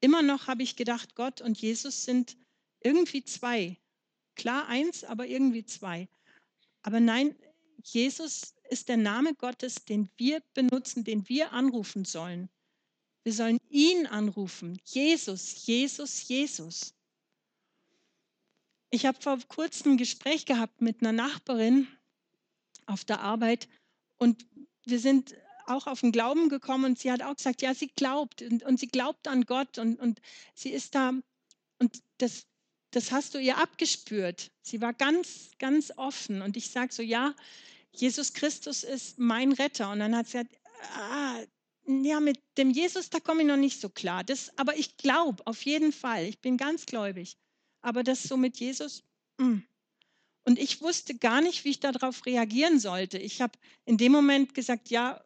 Immer 0.00 0.22
noch 0.22 0.46
habe 0.46 0.62
ich 0.62 0.76
gedacht, 0.76 1.14
Gott 1.14 1.40
und 1.40 1.60
Jesus 1.60 2.04
sind 2.04 2.36
irgendwie 2.80 3.24
zwei. 3.24 3.78
Klar 4.34 4.68
eins, 4.68 5.04
aber 5.04 5.26
irgendwie 5.26 5.64
zwei. 5.64 6.08
Aber 6.82 7.00
nein, 7.00 7.34
Jesus 7.82 8.54
ist 8.70 8.88
der 8.88 8.96
Name 8.96 9.34
Gottes, 9.34 9.76
den 9.76 10.08
wir 10.16 10.40
benutzen, 10.54 11.04
den 11.04 11.28
wir 11.28 11.52
anrufen 11.52 12.04
sollen. 12.04 12.48
Wir 13.22 13.32
sollen 13.32 13.58
ihn 13.70 14.06
anrufen. 14.06 14.78
Jesus, 14.84 15.66
Jesus, 15.66 16.28
Jesus. 16.28 16.94
Ich 18.90 19.04
habe 19.04 19.20
vor 19.20 19.38
kurzem 19.48 19.92
ein 19.92 19.96
Gespräch 19.96 20.46
gehabt 20.46 20.80
mit 20.80 21.00
einer 21.00 21.12
Nachbarin 21.12 21.88
auf 22.86 23.04
der 23.04 23.20
Arbeit 23.20 23.68
und 24.18 24.46
wir 24.84 25.00
sind 25.00 25.34
auch 25.68 25.86
auf 25.86 26.00
den 26.00 26.12
Glauben 26.12 26.48
gekommen 26.48 26.84
und 26.84 26.98
sie 26.98 27.10
hat 27.10 27.22
auch 27.22 27.36
gesagt, 27.36 27.62
ja, 27.62 27.74
sie 27.74 27.88
glaubt 27.88 28.42
und, 28.42 28.62
und 28.62 28.78
sie 28.78 28.88
glaubt 28.88 29.28
an 29.28 29.44
Gott 29.44 29.78
und, 29.78 29.98
und 29.98 30.20
sie 30.54 30.70
ist 30.70 30.94
da 30.94 31.12
und 31.78 32.02
das, 32.18 32.46
das 32.90 33.12
hast 33.12 33.34
du 33.34 33.38
ihr 33.38 33.58
abgespürt. 33.58 34.50
Sie 34.62 34.80
war 34.80 34.94
ganz, 34.94 35.50
ganz 35.58 35.92
offen 35.96 36.42
und 36.42 36.56
ich 36.56 36.70
sage 36.70 36.92
so, 36.92 37.02
ja, 37.02 37.34
Jesus 37.94 38.32
Christus 38.32 38.84
ist 38.84 39.18
mein 39.18 39.52
Retter. 39.52 39.90
Und 39.90 40.00
dann 40.00 40.14
hat 40.16 40.26
sie 40.28 40.38
gesagt, 40.38 40.56
ah, 40.94 41.40
ja, 41.86 42.20
mit 42.20 42.38
dem 42.58 42.70
Jesus, 42.70 43.10
da 43.10 43.20
komme 43.20 43.42
ich 43.42 43.48
noch 43.48 43.56
nicht 43.56 43.80
so 43.80 43.88
klar. 43.88 44.24
Das, 44.24 44.56
aber 44.58 44.76
ich 44.76 44.96
glaube 44.96 45.46
auf 45.46 45.62
jeden 45.62 45.92
Fall, 45.92 46.24
ich 46.24 46.40
bin 46.40 46.56
ganz 46.56 46.86
gläubig. 46.86 47.36
Aber 47.80 48.02
das 48.02 48.24
so 48.24 48.36
mit 48.36 48.58
Jesus, 48.58 49.02
mh. 49.38 49.46
Mm. 49.46 49.62
und 50.44 50.58
ich 50.58 50.80
wusste 50.80 51.14
gar 51.16 51.40
nicht, 51.40 51.64
wie 51.64 51.70
ich 51.70 51.80
darauf 51.80 52.26
reagieren 52.26 52.80
sollte. 52.80 53.18
Ich 53.18 53.40
habe 53.40 53.58
in 53.84 53.96
dem 53.96 54.12
Moment 54.12 54.54
gesagt, 54.54 54.90
ja, 54.90 55.22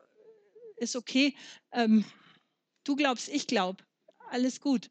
ist 0.80 0.96
okay, 0.96 1.34
ähm, 1.72 2.04
du 2.84 2.96
glaubst, 2.96 3.28
ich 3.28 3.46
glaube, 3.46 3.84
alles 4.30 4.60
gut. 4.60 4.90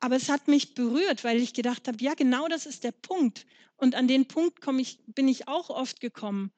Aber 0.00 0.16
es 0.16 0.28
hat 0.28 0.48
mich 0.48 0.74
berührt, 0.74 1.24
weil 1.24 1.38
ich 1.38 1.52
gedacht 1.52 1.86
habe, 1.86 2.02
ja, 2.02 2.14
genau 2.14 2.48
das 2.48 2.66
ist 2.66 2.84
der 2.84 2.92
Punkt. 2.92 3.46
Und 3.76 3.94
an 3.94 4.08
den 4.08 4.26
Punkt 4.26 4.66
ich, 4.78 4.98
bin 5.06 5.28
ich 5.28 5.48
auch 5.48 5.70
oft 5.70 6.00
gekommen, 6.00 6.52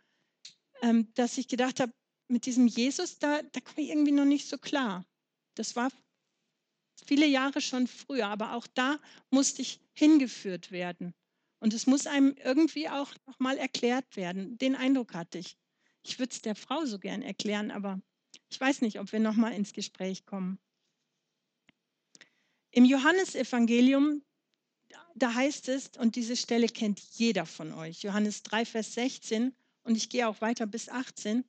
ähm, 0.83 1.13
dass 1.15 1.39
ich 1.39 1.49
gedacht 1.49 1.81
habe, 1.81 1.93
mit 2.29 2.47
diesem 2.47 2.67
Jesus, 2.67 3.19
da, 3.19 3.43
da 3.43 3.61
komme 3.61 3.83
ich 3.83 3.91
irgendwie 3.91 4.13
noch 4.13 4.25
nicht 4.25 4.49
so 4.49 4.59
klar. 4.59 5.05
Das 5.55 5.77
war 5.77 5.91
viele 7.07 7.27
Jahre 7.27 7.61
schon 7.61 7.87
früher, 7.87 8.29
aber 8.29 8.55
auch 8.55 8.67
da 8.67 8.99
musste 9.31 9.63
ich 9.63 9.81
hingeführt 9.93 10.71
werden. 10.71 11.15
Und 11.61 11.75
es 11.75 11.87
muss 11.87 12.07
einem 12.07 12.35
irgendwie 12.43 12.89
auch 12.89 13.13
nochmal 13.27 13.59
erklärt 13.59 14.17
werden. 14.17 14.59
Den 14.59 14.75
Eindruck 14.75 15.15
hatte 15.15 15.39
ich. 15.39 15.57
Ich 16.02 16.18
würde 16.18 16.32
es 16.32 16.42
der 16.42 16.54
Frau 16.54 16.85
so 16.85 16.99
gern 16.99 17.23
erklären, 17.23 17.71
aber 17.71 18.00
ich 18.50 18.61
weiß 18.61 18.80
nicht, 18.82 18.99
ob 18.99 19.12
wir 19.12 19.21
noch 19.21 19.35
mal 19.35 19.52
ins 19.52 19.73
Gespräch 19.73 20.26
kommen. 20.26 20.59
Im 22.71 22.85
Johannesevangelium, 22.85 24.23
da 25.14 25.35
heißt 25.35 25.68
es, 25.68 25.90
und 25.99 26.16
diese 26.16 26.37
Stelle 26.37 26.68
kennt 26.68 27.00
jeder 27.00 27.47
von 27.47 27.73
euch, 27.73 28.02
Johannes 28.02 28.42
3, 28.42 28.64
Vers 28.64 28.94
16, 28.94 29.54
und 29.85 29.97
ich 29.97 30.09
gehe 30.09 30.26
auch 30.28 30.40
weiter 30.40 30.66
bis 30.66 30.88
18, 30.88 31.44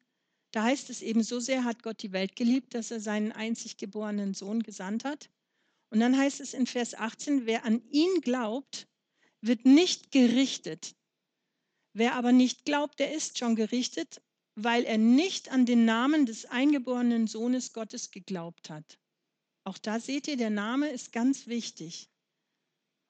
da 0.53 0.63
heißt 0.63 0.91
es 0.91 1.01
eben, 1.01 1.23
so 1.23 1.39
sehr 1.39 1.63
hat 1.63 1.81
Gott 1.81 2.03
die 2.03 2.11
Welt 2.11 2.35
geliebt, 2.35 2.75
dass 2.75 2.91
er 2.91 2.99
seinen 2.99 3.31
einzig 3.31 3.77
geborenen 3.77 4.35
Sohn 4.35 4.61
gesandt 4.61 5.03
hat. 5.03 5.31
Und 5.89 5.99
dann 5.99 6.15
heißt 6.15 6.39
es 6.39 6.53
in 6.53 6.67
Vers 6.67 6.93
18, 6.93 7.47
wer 7.47 7.65
an 7.65 7.81
ihn 7.89 8.21
glaubt, 8.21 8.87
wird 9.41 9.65
nicht 9.65 10.11
gerichtet. 10.11 10.95
Wer 11.93 12.13
aber 12.15 12.31
nicht 12.31 12.65
glaubt, 12.65 12.99
der 12.99 13.13
ist 13.13 13.39
schon 13.39 13.55
gerichtet, 13.55 14.21
weil 14.55 14.83
er 14.83 14.97
nicht 14.97 15.49
an 15.49 15.65
den 15.65 15.85
Namen 15.85 16.25
des 16.25 16.45
eingeborenen 16.45 17.27
Sohnes 17.27 17.73
Gottes 17.73 18.11
geglaubt 18.11 18.69
hat. 18.69 18.99
Auch 19.65 19.77
da 19.77 19.99
seht 19.99 20.27
ihr, 20.27 20.37
der 20.37 20.49
Name 20.49 20.89
ist 20.89 21.11
ganz 21.11 21.47
wichtig. 21.47 22.09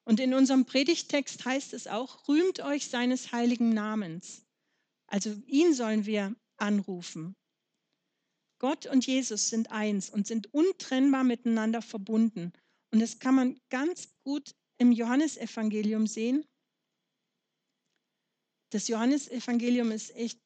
Und 0.04 0.20
in 0.20 0.34
unserem 0.34 0.66
Predigtext 0.66 1.44
heißt 1.44 1.72
es 1.72 1.86
auch, 1.86 2.28
rühmt 2.28 2.60
euch 2.60 2.88
seines 2.88 3.32
heiligen 3.32 3.70
Namens. 3.70 4.44
Also 5.06 5.30
ihn 5.46 5.74
sollen 5.74 6.06
wir 6.06 6.34
anrufen. 6.56 7.34
Gott 8.58 8.86
und 8.86 9.06
Jesus 9.06 9.50
sind 9.50 9.72
eins 9.72 10.10
und 10.10 10.26
sind 10.26 10.52
untrennbar 10.54 11.24
miteinander 11.24 11.82
verbunden. 11.82 12.52
Und 12.92 13.00
das 13.00 13.18
kann 13.18 13.34
man 13.34 13.60
ganz 13.70 14.08
gut 14.22 14.54
im 14.78 14.92
Johannesevangelium 14.92 16.06
sehen. 16.06 16.46
Das 18.70 18.88
Johannesevangelium 18.88 19.90
ist 19.90 20.14
echt 20.14 20.40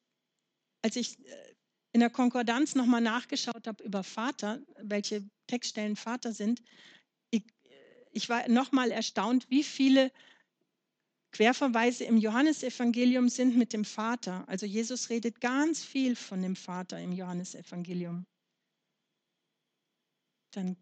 als 0.88 0.97
ich 0.97 1.18
äh, 1.26 1.54
in 1.92 2.00
der 2.00 2.09
Konkordanz 2.09 2.75
nochmal 2.75 3.02
nachgeschaut 3.02 3.66
habe 3.66 3.85
über 3.85 4.02
Vater, 4.02 4.62
welche 4.80 5.28
Textstellen 5.47 5.97
Vater 5.97 6.33
sind, 6.33 6.62
ich, 7.28 7.45
ich 8.11 8.30
war 8.30 8.49
nochmal 8.49 8.90
erstaunt, 8.90 9.50
wie 9.50 9.62
viele 9.62 10.11
Querverweise 11.33 12.04
im 12.04 12.16
Johannesevangelium 12.16 13.28
sind 13.28 13.54
mit 13.54 13.75
dem 13.75 13.85
Vater. 13.85 14.49
Also 14.49 14.64
Jesus 14.64 15.11
redet 15.11 15.42
ganz 15.42 15.85
viel 15.85 16.16
von 16.16 16.40
dem 16.40 16.57
Vater 16.57 16.99
im 16.99 17.12
Johannesevangelium. 17.12 18.25
Dann, 20.52 20.78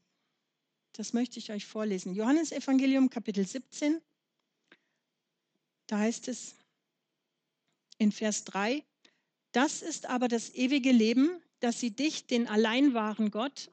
das 0.92 1.14
möchte 1.14 1.40
ich 1.40 1.50
euch 1.50 1.66
vorlesen. 1.66 2.14
Johannesevangelium 2.14 3.10
Kapitel 3.10 3.44
17, 3.44 4.00
da 5.88 5.98
heißt 5.98 6.28
es 6.28 6.54
in 7.98 8.12
Vers 8.12 8.44
3, 8.44 8.85
das 9.56 9.80
ist 9.80 10.04
aber 10.04 10.28
das 10.28 10.52
ewige 10.54 10.92
Leben, 10.92 11.30
dass 11.60 11.80
sie 11.80 11.90
dich, 11.90 12.26
den 12.26 12.46
allein 12.46 12.92
wahren 12.92 13.30
Gott 13.30 13.70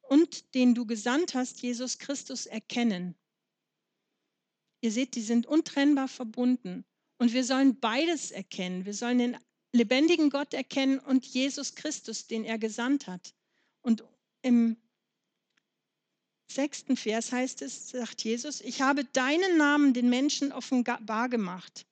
und 0.00 0.54
den 0.54 0.74
du 0.74 0.86
gesandt 0.86 1.34
hast, 1.34 1.60
Jesus 1.60 1.98
Christus, 1.98 2.46
erkennen. 2.46 3.14
Ihr 4.80 4.90
seht, 4.90 5.16
die 5.16 5.20
sind 5.20 5.46
untrennbar 5.46 6.08
verbunden. 6.08 6.86
Und 7.18 7.34
wir 7.34 7.44
sollen 7.44 7.78
beides 7.78 8.30
erkennen. 8.30 8.86
Wir 8.86 8.94
sollen 8.94 9.18
den 9.18 9.36
lebendigen 9.72 10.30
Gott 10.30 10.54
erkennen 10.54 10.98
und 10.98 11.26
Jesus 11.26 11.74
Christus, 11.74 12.26
den 12.26 12.44
er 12.44 12.56
gesandt 12.56 13.06
hat. 13.06 13.34
Und 13.82 14.04
im 14.40 14.78
sechsten 16.50 16.96
Vers 16.96 17.32
heißt 17.32 17.60
es, 17.60 17.90
sagt 17.90 18.24
Jesus, 18.24 18.62
ich 18.62 18.80
habe 18.80 19.04
deinen 19.04 19.58
Namen 19.58 19.92
den 19.92 20.08
Menschen 20.08 20.52
offenbar 20.52 21.28
gemacht 21.28 21.84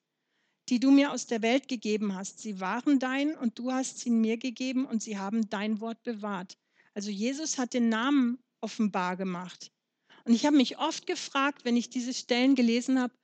die 0.69 0.81
du 0.81 0.91
mir 0.91 1.13
aus 1.13 1.27
der 1.27 1.43
Welt 1.43 1.69
gegeben 1.69 2.15
hast. 2.15 2.41
Sie 2.41 2.61
waren 2.61 2.99
dein 2.99 3.37
und 3.37 3.59
du 3.59 3.73
hast 3.73 4.01
sie 4.01 4.11
mir 4.11 4.37
gegeben 4.37 4.85
und 4.85 5.03
sie 5.03 5.19
haben 5.19 5.49
dein 5.49 5.81
Wort 5.81 6.03
bewahrt. 6.03 6.59
Also 6.95 7.11
Jesus 7.11 7.59
hat 7.59 7.75
den 7.75 7.89
Namen 7.89 8.39
offenbar 8.61 9.17
gemacht. 9.17 9.71
Und 10.25 10.35
ich 10.35 10.45
habe 10.45 10.57
mich 10.57 10.79
oft 10.79 11.07
gefragt, 11.07 11.65
wenn 11.65 11.77
ich 11.77 11.89
diese 11.89 12.13
Stellen 12.13 12.57
gelesen 12.57 13.01
habe, 13.01 13.15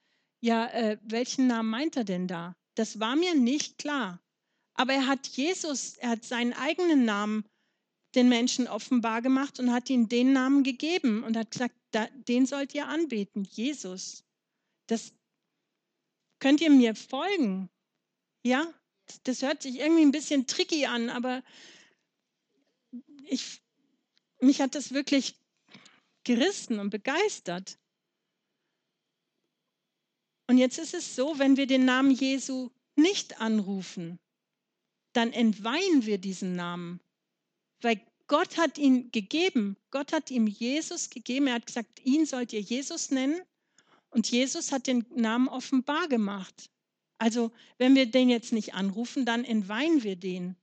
ja, 0.41 0.67
äh, 0.69 0.99
welchen 1.03 1.47
Namen 1.47 1.71
meint 1.71 1.97
er 1.97 2.05
denn 2.05 2.29
da? 2.29 2.55
Das 2.77 3.01
war 3.01 3.17
mir 3.17 3.35
nicht 3.35 3.79
klar. 3.79 4.21
Aber 4.75 4.93
er 4.93 5.07
hat 5.07 5.27
Jesus, 5.27 5.97
er 5.99 6.11
hat 6.11 6.25
seinen 6.25 6.53
eigenen 6.53 7.05
Namen 7.05 7.45
den 8.15 8.29
Menschen 8.29 8.69
offenbar 8.69 9.23
gemacht 9.23 9.59
und 9.59 9.73
hat 9.73 9.89
ihnen 9.91 10.09
den 10.09 10.33
Namen 10.33 10.65
gegeben 10.65 11.25
und 11.25 11.37
hat 11.37 11.51
gesagt, 11.51 11.75
da, 11.93 12.07
den 12.29 12.47
sollt 12.47 12.75
ihr 12.75 12.87
anbeten, 12.89 13.45
Jesus. 13.45 14.25
Das, 14.87 15.13
Könnt 16.43 16.61
ihr 16.61 16.71
mir 16.71 16.97
folgen? 16.97 17.71
Ja, 18.43 18.67
das 19.23 19.43
hört 19.43 19.63
sich 19.63 19.79
irgendwie 19.79 20.03
ein 20.03 20.11
bisschen 20.11 20.49
tricky 20.49 20.87
an, 20.87 21.09
aber 21.09 21.45
ich, 23.29 23.63
mich 24.41 24.61
hat 24.61 24.75
das 24.75 24.91
wirklich 24.91 25.37
gerissen 26.25 26.81
und 26.81 26.91
begeistert. 26.91 27.79
Und 30.49 30.59
jetzt 30.59 30.79
ist 30.79 30.95
es 30.95 31.15
so, 31.15 31.39
wenn 31.39 31.57
wir 31.57 31.69
den 31.69 31.85
Namen 31.85 32.11
Jesu 32.11 32.73
nicht 32.97 33.41
anrufen, 33.41 34.19
dann 35.13 35.33
entweihen 35.33 36.07
wir 36.07 36.19
diesen 36.19 36.57
Namen, 36.57 37.01
weil 37.83 38.05
Gott 38.27 38.57
hat 38.57 38.79
ihn 38.79 39.13
gegeben. 39.13 39.77
Gott 39.93 40.13
hat 40.13 40.33
ihm 40.33 40.49
Jesus 40.49 41.09
gegeben. 41.09 41.47
Er 41.47 41.55
hat 41.55 41.67
gesagt, 41.67 42.01
ihn 42.05 42.27
sollt 42.27 42.53
ihr 42.53 42.63
Jesus 42.63 43.13
nennen. 43.13 43.41
Und 44.13 44.31
Jesus 44.31 44.73
hat 44.73 44.87
den 44.87 45.07
Namen 45.17 45.49
offenbar 45.49 46.07
gemacht. 46.07 46.71
Also 47.19 47.51
wenn 47.79 47.95
wir 47.95 48.07
den 48.07 48.29
jetzt 48.29 48.53
nicht 48.53 48.75
anrufen, 48.75 49.25
dann 49.25 49.43
entweihen 49.45 50.03
wir 50.03 50.17
den. 50.17 50.55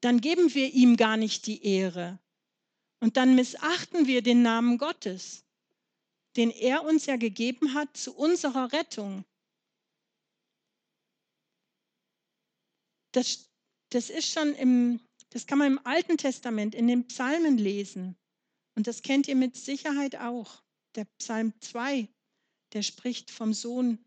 Dann 0.00 0.20
geben 0.20 0.54
wir 0.54 0.72
ihm 0.72 0.96
gar 0.96 1.16
nicht 1.16 1.46
die 1.46 1.62
Ehre. 1.64 2.18
Und 3.00 3.18
dann 3.18 3.34
missachten 3.34 4.06
wir 4.06 4.22
den 4.22 4.42
Namen 4.42 4.78
Gottes, 4.78 5.44
den 6.36 6.50
er 6.50 6.84
uns 6.84 7.04
ja 7.04 7.16
gegeben 7.16 7.74
hat 7.74 7.94
zu 7.96 8.16
unserer 8.16 8.72
Rettung. 8.72 9.26
Das, 13.12 13.50
das 13.90 14.08
ist 14.08 14.32
schon 14.32 14.54
im, 14.54 15.00
das 15.30 15.46
kann 15.46 15.58
man 15.58 15.72
im 15.72 15.86
Alten 15.86 16.16
Testament 16.16 16.74
in 16.74 16.88
den 16.88 17.06
Psalmen 17.08 17.58
lesen. 17.58 18.16
Und 18.74 18.86
das 18.86 19.02
kennt 19.02 19.28
ihr 19.28 19.36
mit 19.36 19.54
Sicherheit 19.56 20.16
auch. 20.16 20.62
Der 20.94 21.04
Psalm 21.18 21.52
2, 21.60 22.08
der 22.74 22.82
spricht 22.82 23.30
vom 23.30 23.54
Sohn. 23.54 23.98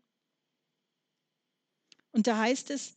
Und 2.12 2.26
da 2.26 2.38
heißt 2.38 2.70
es, 2.70 2.96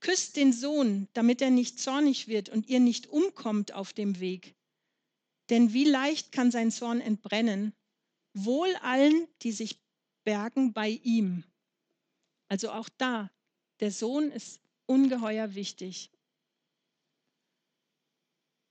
küsst 0.00 0.36
den 0.36 0.52
Sohn, 0.52 1.08
damit 1.14 1.40
er 1.40 1.50
nicht 1.50 1.80
zornig 1.80 2.28
wird 2.28 2.48
und 2.50 2.68
ihr 2.68 2.80
nicht 2.80 3.06
umkommt 3.06 3.72
auf 3.72 3.92
dem 3.92 4.20
Weg. 4.20 4.54
Denn 5.50 5.72
wie 5.72 5.84
leicht 5.84 6.32
kann 6.32 6.50
sein 6.50 6.70
Zorn 6.70 7.00
entbrennen? 7.00 7.72
Wohl 8.34 8.74
allen, 8.76 9.28
die 9.42 9.52
sich 9.52 9.78
bergen 10.24 10.72
bei 10.72 10.88
ihm. 10.88 11.44
Also 12.48 12.70
auch 12.70 12.88
da, 12.88 13.30
der 13.80 13.90
Sohn 13.90 14.30
ist 14.30 14.60
ungeheuer 14.86 15.54
wichtig. 15.54 16.10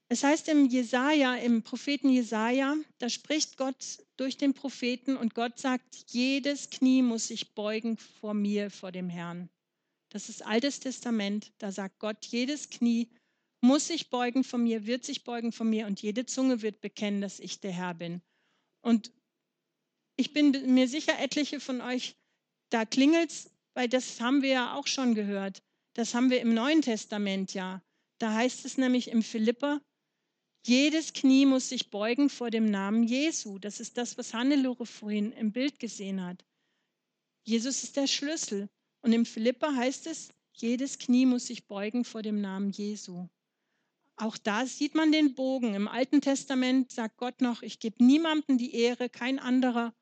Es 0.08 0.22
heißt 0.22 0.48
im 0.48 0.66
Jesaja, 0.66 1.34
im 1.36 1.62
Propheten 1.62 2.10
Jesaja, 2.10 2.76
da 2.98 3.08
spricht 3.08 3.56
Gott 3.56 3.98
durch 4.16 4.36
den 4.36 4.52
Propheten 4.52 5.16
und 5.16 5.34
Gott 5.34 5.58
sagt, 5.58 6.04
jedes 6.08 6.70
Knie 6.70 7.02
muss 7.02 7.28
sich 7.28 7.54
beugen 7.54 7.96
vor 7.96 8.34
mir, 8.34 8.70
vor 8.70 8.92
dem 8.92 9.08
Herrn. 9.08 9.48
Das 10.10 10.28
ist 10.28 10.44
Altes 10.44 10.78
Testament, 10.78 11.52
da 11.58 11.72
sagt 11.72 11.98
Gott, 11.98 12.24
jedes 12.26 12.70
Knie 12.70 13.08
muss 13.60 13.88
sich 13.88 14.10
beugen 14.10 14.44
vor 14.44 14.58
mir, 14.58 14.86
wird 14.86 15.04
sich 15.04 15.24
beugen 15.24 15.50
vor 15.50 15.66
mir 15.66 15.86
und 15.86 16.02
jede 16.02 16.26
Zunge 16.26 16.60
wird 16.60 16.80
bekennen, 16.80 17.20
dass 17.22 17.40
ich 17.40 17.60
der 17.60 17.72
Herr 17.72 17.94
bin. 17.94 18.20
Und 18.82 19.10
ich 20.16 20.32
bin 20.32 20.74
mir 20.74 20.86
sicher, 20.86 21.18
etliche 21.18 21.60
von 21.60 21.80
euch, 21.80 22.14
da 22.70 22.84
klingelt 22.84 23.30
es, 23.30 23.50
weil 23.72 23.88
das 23.88 24.20
haben 24.20 24.42
wir 24.42 24.50
ja 24.50 24.74
auch 24.74 24.86
schon 24.86 25.14
gehört. 25.14 25.62
Das 25.94 26.14
haben 26.14 26.30
wir 26.30 26.40
im 26.40 26.54
Neuen 26.54 26.82
Testament 26.82 27.54
ja. 27.54 27.82
Da 28.18 28.34
heißt 28.34 28.64
es 28.64 28.76
nämlich 28.78 29.08
im 29.08 29.22
Philipper, 29.22 29.80
jedes 30.66 31.12
Knie 31.12 31.44
muss 31.44 31.68
sich 31.68 31.90
beugen 31.90 32.30
vor 32.30 32.50
dem 32.50 32.70
Namen 32.70 33.04
Jesu. 33.04 33.58
Das 33.58 33.80
ist 33.80 33.98
das, 33.98 34.16
was 34.16 34.32
Hannelore 34.32 34.86
vorhin 34.86 35.32
im 35.32 35.52
Bild 35.52 35.78
gesehen 35.78 36.24
hat. 36.24 36.44
Jesus 37.42 37.84
ist 37.84 37.96
der 37.96 38.06
Schlüssel. 38.06 38.70
Und 39.02 39.12
im 39.12 39.26
Philippa 39.26 39.74
heißt 39.74 40.06
es, 40.06 40.30
jedes 40.54 40.98
Knie 40.98 41.26
muss 41.26 41.46
sich 41.46 41.66
beugen 41.66 42.04
vor 42.04 42.22
dem 42.22 42.40
Namen 42.40 42.70
Jesu. 42.70 43.28
Auch 44.16 44.38
da 44.38 44.64
sieht 44.64 44.94
man 44.94 45.12
den 45.12 45.34
Bogen. 45.34 45.74
Im 45.74 45.86
Alten 45.86 46.22
Testament 46.22 46.90
sagt 46.92 47.18
Gott 47.18 47.42
noch, 47.42 47.62
ich 47.62 47.78
gebe 47.78 48.02
niemandem 48.02 48.56
die 48.56 48.74
Ehre, 48.74 49.10
kein 49.10 49.38
anderer 49.38 49.92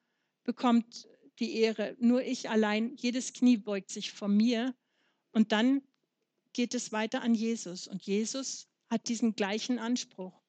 bekommt 0.44 1.08
die 1.38 1.56
Ehre, 1.56 1.96
nur 1.98 2.22
ich 2.22 2.50
allein. 2.50 2.94
Jedes 2.96 3.32
Knie 3.32 3.56
beugt 3.56 3.90
sich 3.90 4.12
vor 4.12 4.28
mir. 4.28 4.74
Und 5.32 5.50
dann 5.50 5.82
geht 6.52 6.74
es 6.74 6.92
weiter 6.92 7.22
an 7.22 7.34
Jesus. 7.34 7.88
Und 7.88 8.02
Jesus 8.02 8.68
hat 8.88 9.08
diesen 9.08 9.34
gleichen 9.34 9.78
Anspruch. 9.78 10.41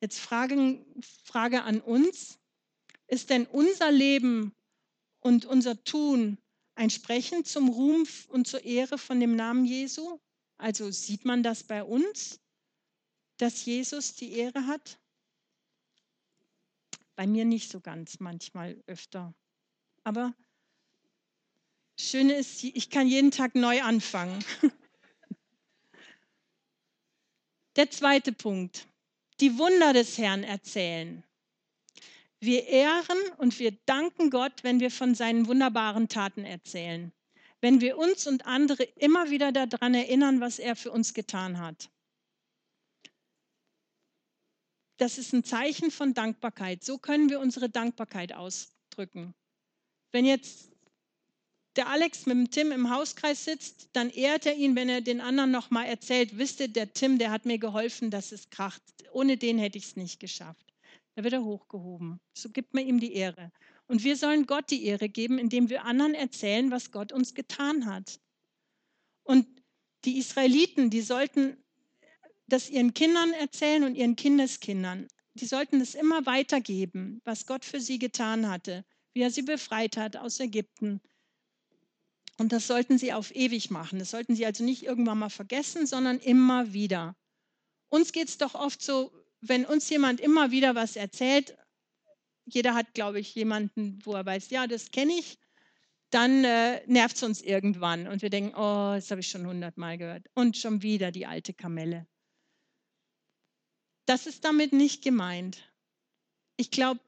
Jetzt 0.00 0.20
Frage, 0.20 0.84
Frage 1.24 1.62
an 1.62 1.80
uns. 1.80 2.38
Ist 3.06 3.30
denn 3.30 3.46
unser 3.46 3.90
Leben 3.90 4.54
und 5.20 5.44
unser 5.46 5.82
Tun 5.82 6.38
ein 6.74 6.90
Sprechen 6.90 7.44
zum 7.44 7.68
Ruhm 7.68 8.06
und 8.28 8.46
zur 8.46 8.62
Ehre 8.64 8.98
von 8.98 9.18
dem 9.18 9.34
Namen 9.34 9.64
Jesu? 9.64 10.20
Also 10.58 10.90
sieht 10.90 11.24
man 11.24 11.42
das 11.42 11.64
bei 11.64 11.82
uns, 11.82 12.38
dass 13.38 13.64
Jesus 13.64 14.14
die 14.14 14.32
Ehre 14.32 14.66
hat? 14.66 14.98
Bei 17.16 17.26
mir 17.26 17.44
nicht 17.44 17.70
so 17.70 17.80
ganz, 17.80 18.20
manchmal 18.20 18.80
öfter. 18.86 19.34
Aber 20.04 20.34
Schöne 21.98 22.34
ist, 22.34 22.62
ich 22.62 22.90
kann 22.90 23.08
jeden 23.08 23.32
Tag 23.32 23.56
neu 23.56 23.82
anfangen. 23.82 24.44
Der 27.76 27.90
zweite 27.90 28.32
Punkt 28.32 28.86
die 29.40 29.58
Wunder 29.58 29.92
des 29.92 30.18
Herrn 30.18 30.44
erzählen. 30.44 31.24
Wir 32.40 32.66
ehren 32.66 33.18
und 33.38 33.58
wir 33.58 33.72
danken 33.86 34.30
Gott, 34.30 34.62
wenn 34.62 34.80
wir 34.80 34.90
von 34.90 35.14
seinen 35.14 35.46
wunderbaren 35.48 36.08
Taten 36.08 36.44
erzählen, 36.44 37.12
wenn 37.60 37.80
wir 37.80 37.98
uns 37.98 38.26
und 38.26 38.46
andere 38.46 38.84
immer 38.84 39.30
wieder 39.30 39.50
daran 39.50 39.94
erinnern, 39.94 40.40
was 40.40 40.58
er 40.58 40.76
für 40.76 40.92
uns 40.92 41.14
getan 41.14 41.58
hat. 41.58 41.90
Das 44.98 45.18
ist 45.18 45.32
ein 45.32 45.44
Zeichen 45.44 45.90
von 45.90 46.14
Dankbarkeit. 46.14 46.84
So 46.84 46.98
können 46.98 47.30
wir 47.30 47.40
unsere 47.40 47.68
Dankbarkeit 47.70 48.32
ausdrücken. 48.32 49.34
Wenn 50.10 50.24
jetzt 50.24 50.72
der 51.78 51.88
Alex 51.88 52.26
mit 52.26 52.36
dem 52.36 52.50
Tim 52.50 52.72
im 52.72 52.90
Hauskreis 52.90 53.44
sitzt, 53.44 53.88
dann 53.92 54.10
ehrt 54.10 54.46
er 54.46 54.56
ihn, 54.56 54.74
wenn 54.74 54.88
er 54.88 55.00
den 55.00 55.20
anderen 55.20 55.52
nochmal 55.52 55.86
erzählt, 55.86 56.36
wisst 56.36 56.58
ihr, 56.58 56.66
der 56.66 56.92
Tim, 56.92 57.18
der 57.18 57.30
hat 57.30 57.46
mir 57.46 57.58
geholfen, 57.58 58.10
dass 58.10 58.32
es 58.32 58.50
kracht. 58.50 58.82
Ohne 59.12 59.36
den 59.36 59.58
hätte 59.58 59.78
ich 59.78 59.84
es 59.84 59.96
nicht 59.96 60.18
geschafft. 60.18 60.74
Da 61.14 61.22
wird 61.22 61.34
er 61.34 61.44
hochgehoben. 61.44 62.18
So 62.34 62.50
gibt 62.50 62.74
man 62.74 62.84
ihm 62.84 62.98
die 62.98 63.14
Ehre. 63.14 63.52
Und 63.86 64.02
wir 64.02 64.16
sollen 64.16 64.46
Gott 64.46 64.70
die 64.70 64.86
Ehre 64.86 65.08
geben, 65.08 65.38
indem 65.38 65.70
wir 65.70 65.84
anderen 65.84 66.14
erzählen, 66.14 66.70
was 66.72 66.90
Gott 66.90 67.12
uns 67.12 67.34
getan 67.34 67.86
hat. 67.86 68.18
Und 69.22 69.46
die 70.04 70.18
Israeliten, 70.18 70.90
die 70.90 71.00
sollten 71.00 71.56
das 72.48 72.70
ihren 72.70 72.92
Kindern 72.92 73.32
erzählen 73.34 73.84
und 73.84 73.94
ihren 73.94 74.16
Kindeskindern. 74.16 75.06
Die 75.34 75.46
sollten 75.46 75.80
es 75.80 75.94
immer 75.94 76.26
weitergeben, 76.26 77.20
was 77.24 77.46
Gott 77.46 77.64
für 77.64 77.80
sie 77.80 78.00
getan 78.00 78.48
hatte, 78.48 78.84
wie 79.12 79.22
er 79.22 79.30
sie 79.30 79.42
befreit 79.42 79.96
hat 79.96 80.16
aus 80.16 80.40
Ägypten, 80.40 81.00
und 82.38 82.52
das 82.52 82.66
sollten 82.66 82.98
sie 82.98 83.12
auf 83.12 83.34
ewig 83.34 83.70
machen. 83.70 83.98
Das 83.98 84.10
sollten 84.10 84.34
sie 84.34 84.46
also 84.46 84.64
nicht 84.64 84.84
irgendwann 84.84 85.18
mal 85.18 85.28
vergessen, 85.28 85.86
sondern 85.86 86.18
immer 86.18 86.72
wieder. 86.72 87.16
Uns 87.88 88.12
geht 88.12 88.28
es 88.28 88.38
doch 88.38 88.54
oft 88.54 88.80
so, 88.80 89.12
wenn 89.40 89.64
uns 89.64 89.88
jemand 89.90 90.20
immer 90.20 90.50
wieder 90.50 90.74
was 90.74 90.96
erzählt, 90.96 91.56
jeder 92.44 92.74
hat, 92.74 92.94
glaube 92.94 93.20
ich, 93.20 93.34
jemanden, 93.34 93.98
wo 94.04 94.14
er 94.14 94.24
weiß, 94.24 94.50
ja, 94.50 94.66
das 94.66 94.90
kenne 94.90 95.12
ich, 95.12 95.38
dann 96.10 96.44
äh, 96.44 96.82
nervt 96.86 97.16
es 97.16 97.22
uns 97.22 97.42
irgendwann 97.42 98.06
und 98.06 98.22
wir 98.22 98.30
denken, 98.30 98.54
oh, 98.54 98.94
das 98.94 99.10
habe 99.10 99.20
ich 99.20 99.28
schon 99.28 99.46
hundertmal 99.46 99.98
gehört. 99.98 100.26
Und 100.34 100.56
schon 100.56 100.82
wieder 100.82 101.10
die 101.10 101.26
alte 101.26 101.52
Kamelle. 101.52 102.06
Das 104.06 104.26
ist 104.26 104.44
damit 104.44 104.72
nicht 104.72 105.02
gemeint. 105.02 105.70
Ich 106.56 106.70
glaube, 106.70 107.00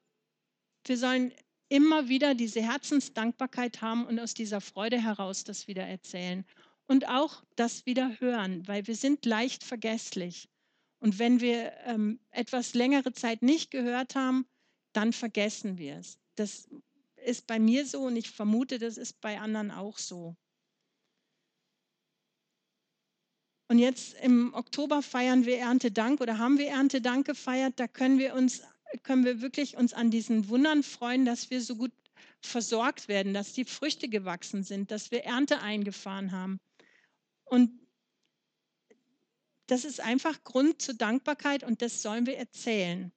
wir 0.84 0.98
sollen 0.98 1.32
immer 1.70 2.08
wieder 2.08 2.34
diese 2.34 2.60
Herzensdankbarkeit 2.60 3.80
haben 3.80 4.04
und 4.04 4.18
aus 4.18 4.34
dieser 4.34 4.60
Freude 4.60 5.02
heraus 5.02 5.44
das 5.44 5.68
wieder 5.68 5.86
erzählen. 5.86 6.44
Und 6.86 7.08
auch 7.08 7.44
das 7.54 7.86
wieder 7.86 8.20
hören, 8.20 8.66
weil 8.66 8.86
wir 8.88 8.96
sind 8.96 9.24
leicht 9.24 9.62
vergesslich. 9.62 10.48
Und 10.98 11.18
wenn 11.18 11.40
wir 11.40 11.72
ähm, 11.86 12.18
etwas 12.30 12.74
längere 12.74 13.12
Zeit 13.12 13.42
nicht 13.42 13.70
gehört 13.70 14.16
haben, 14.16 14.44
dann 14.92 15.12
vergessen 15.12 15.78
wir 15.78 15.96
es. 15.96 16.18
Das 16.34 16.68
ist 17.24 17.46
bei 17.46 17.60
mir 17.60 17.86
so 17.86 18.02
und 18.02 18.16
ich 18.16 18.30
vermute, 18.30 18.78
das 18.80 18.98
ist 18.98 19.20
bei 19.20 19.38
anderen 19.38 19.70
auch 19.70 19.98
so. 19.98 20.36
Und 23.68 23.78
jetzt 23.78 24.14
im 24.14 24.52
Oktober 24.52 25.00
feiern 25.00 25.46
wir 25.46 25.58
Erntedank 25.58 26.20
oder 26.20 26.38
haben 26.38 26.58
wir 26.58 26.68
Erntedank 26.70 27.24
gefeiert. 27.24 27.74
Da 27.76 27.86
können 27.86 28.18
wir 28.18 28.34
uns 28.34 28.62
können 29.02 29.24
wir 29.24 29.40
wirklich 29.40 29.76
uns 29.76 29.92
an 29.92 30.10
diesen 30.10 30.48
Wundern 30.48 30.82
freuen, 30.82 31.24
dass 31.24 31.50
wir 31.50 31.60
so 31.60 31.76
gut 31.76 31.92
versorgt 32.40 33.08
werden, 33.08 33.34
dass 33.34 33.52
die 33.52 33.64
Früchte 33.64 34.08
gewachsen 34.08 34.62
sind, 34.62 34.90
dass 34.90 35.10
wir 35.10 35.24
Ernte 35.24 35.60
eingefahren 35.60 36.32
haben. 36.32 36.60
Und 37.44 37.70
das 39.66 39.84
ist 39.84 40.00
einfach 40.00 40.42
Grund 40.42 40.82
zur 40.82 40.94
Dankbarkeit 40.94 41.62
und 41.62 41.82
das 41.82 42.02
sollen 42.02 42.26
wir 42.26 42.36
erzählen. 42.36 43.12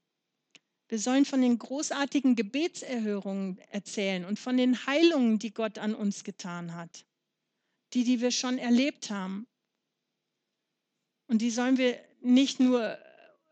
Wir 0.87 0.99
sollen 0.99 1.25
von 1.25 1.41
den 1.41 1.57
großartigen 1.57 2.35
Gebetserhörungen 2.35 3.57
erzählen 3.69 4.25
und 4.25 4.37
von 4.37 4.57
den 4.57 4.85
Heilungen, 4.85 5.39
die 5.39 5.53
Gott 5.53 5.79
an 5.79 5.95
uns 5.95 6.23
getan 6.23 6.75
hat. 6.75 7.05
Die, 7.93 8.03
die 8.03 8.21
wir 8.21 8.31
schon 8.31 8.59
erlebt 8.59 9.09
haben. 9.09 9.47
Und 11.27 11.41
die 11.41 11.49
sollen 11.49 11.77
wir 11.77 11.99
nicht 12.21 12.59
nur 12.59 12.97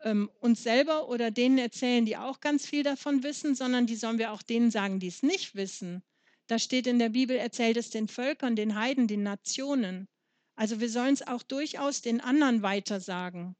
ähm, 0.02 0.30
uns 0.40 0.62
selber 0.62 1.08
oder 1.08 1.30
denen 1.30 1.58
erzählen, 1.58 2.04
die 2.04 2.16
auch 2.16 2.40
ganz 2.40 2.66
viel 2.66 2.82
davon 2.82 3.22
wissen, 3.22 3.54
sondern 3.54 3.86
die 3.86 3.96
sollen 3.96 4.18
wir 4.18 4.32
auch 4.32 4.42
denen 4.42 4.70
sagen, 4.70 5.00
die 5.00 5.08
es 5.08 5.22
nicht 5.22 5.54
wissen. 5.54 6.02
Da 6.46 6.58
steht 6.58 6.86
in 6.86 6.98
der 6.98 7.10
Bibel, 7.10 7.36
erzählt 7.36 7.76
es 7.76 7.90
den 7.90 8.08
Völkern, 8.08 8.56
den 8.56 8.74
Heiden, 8.74 9.06
den 9.06 9.22
Nationen. 9.22 10.08
Also 10.54 10.80
wir 10.80 10.90
sollen 10.90 11.14
es 11.14 11.26
auch 11.26 11.42
durchaus 11.42 12.02
den 12.02 12.20
anderen 12.20 12.62
weitersagen. 12.62 13.56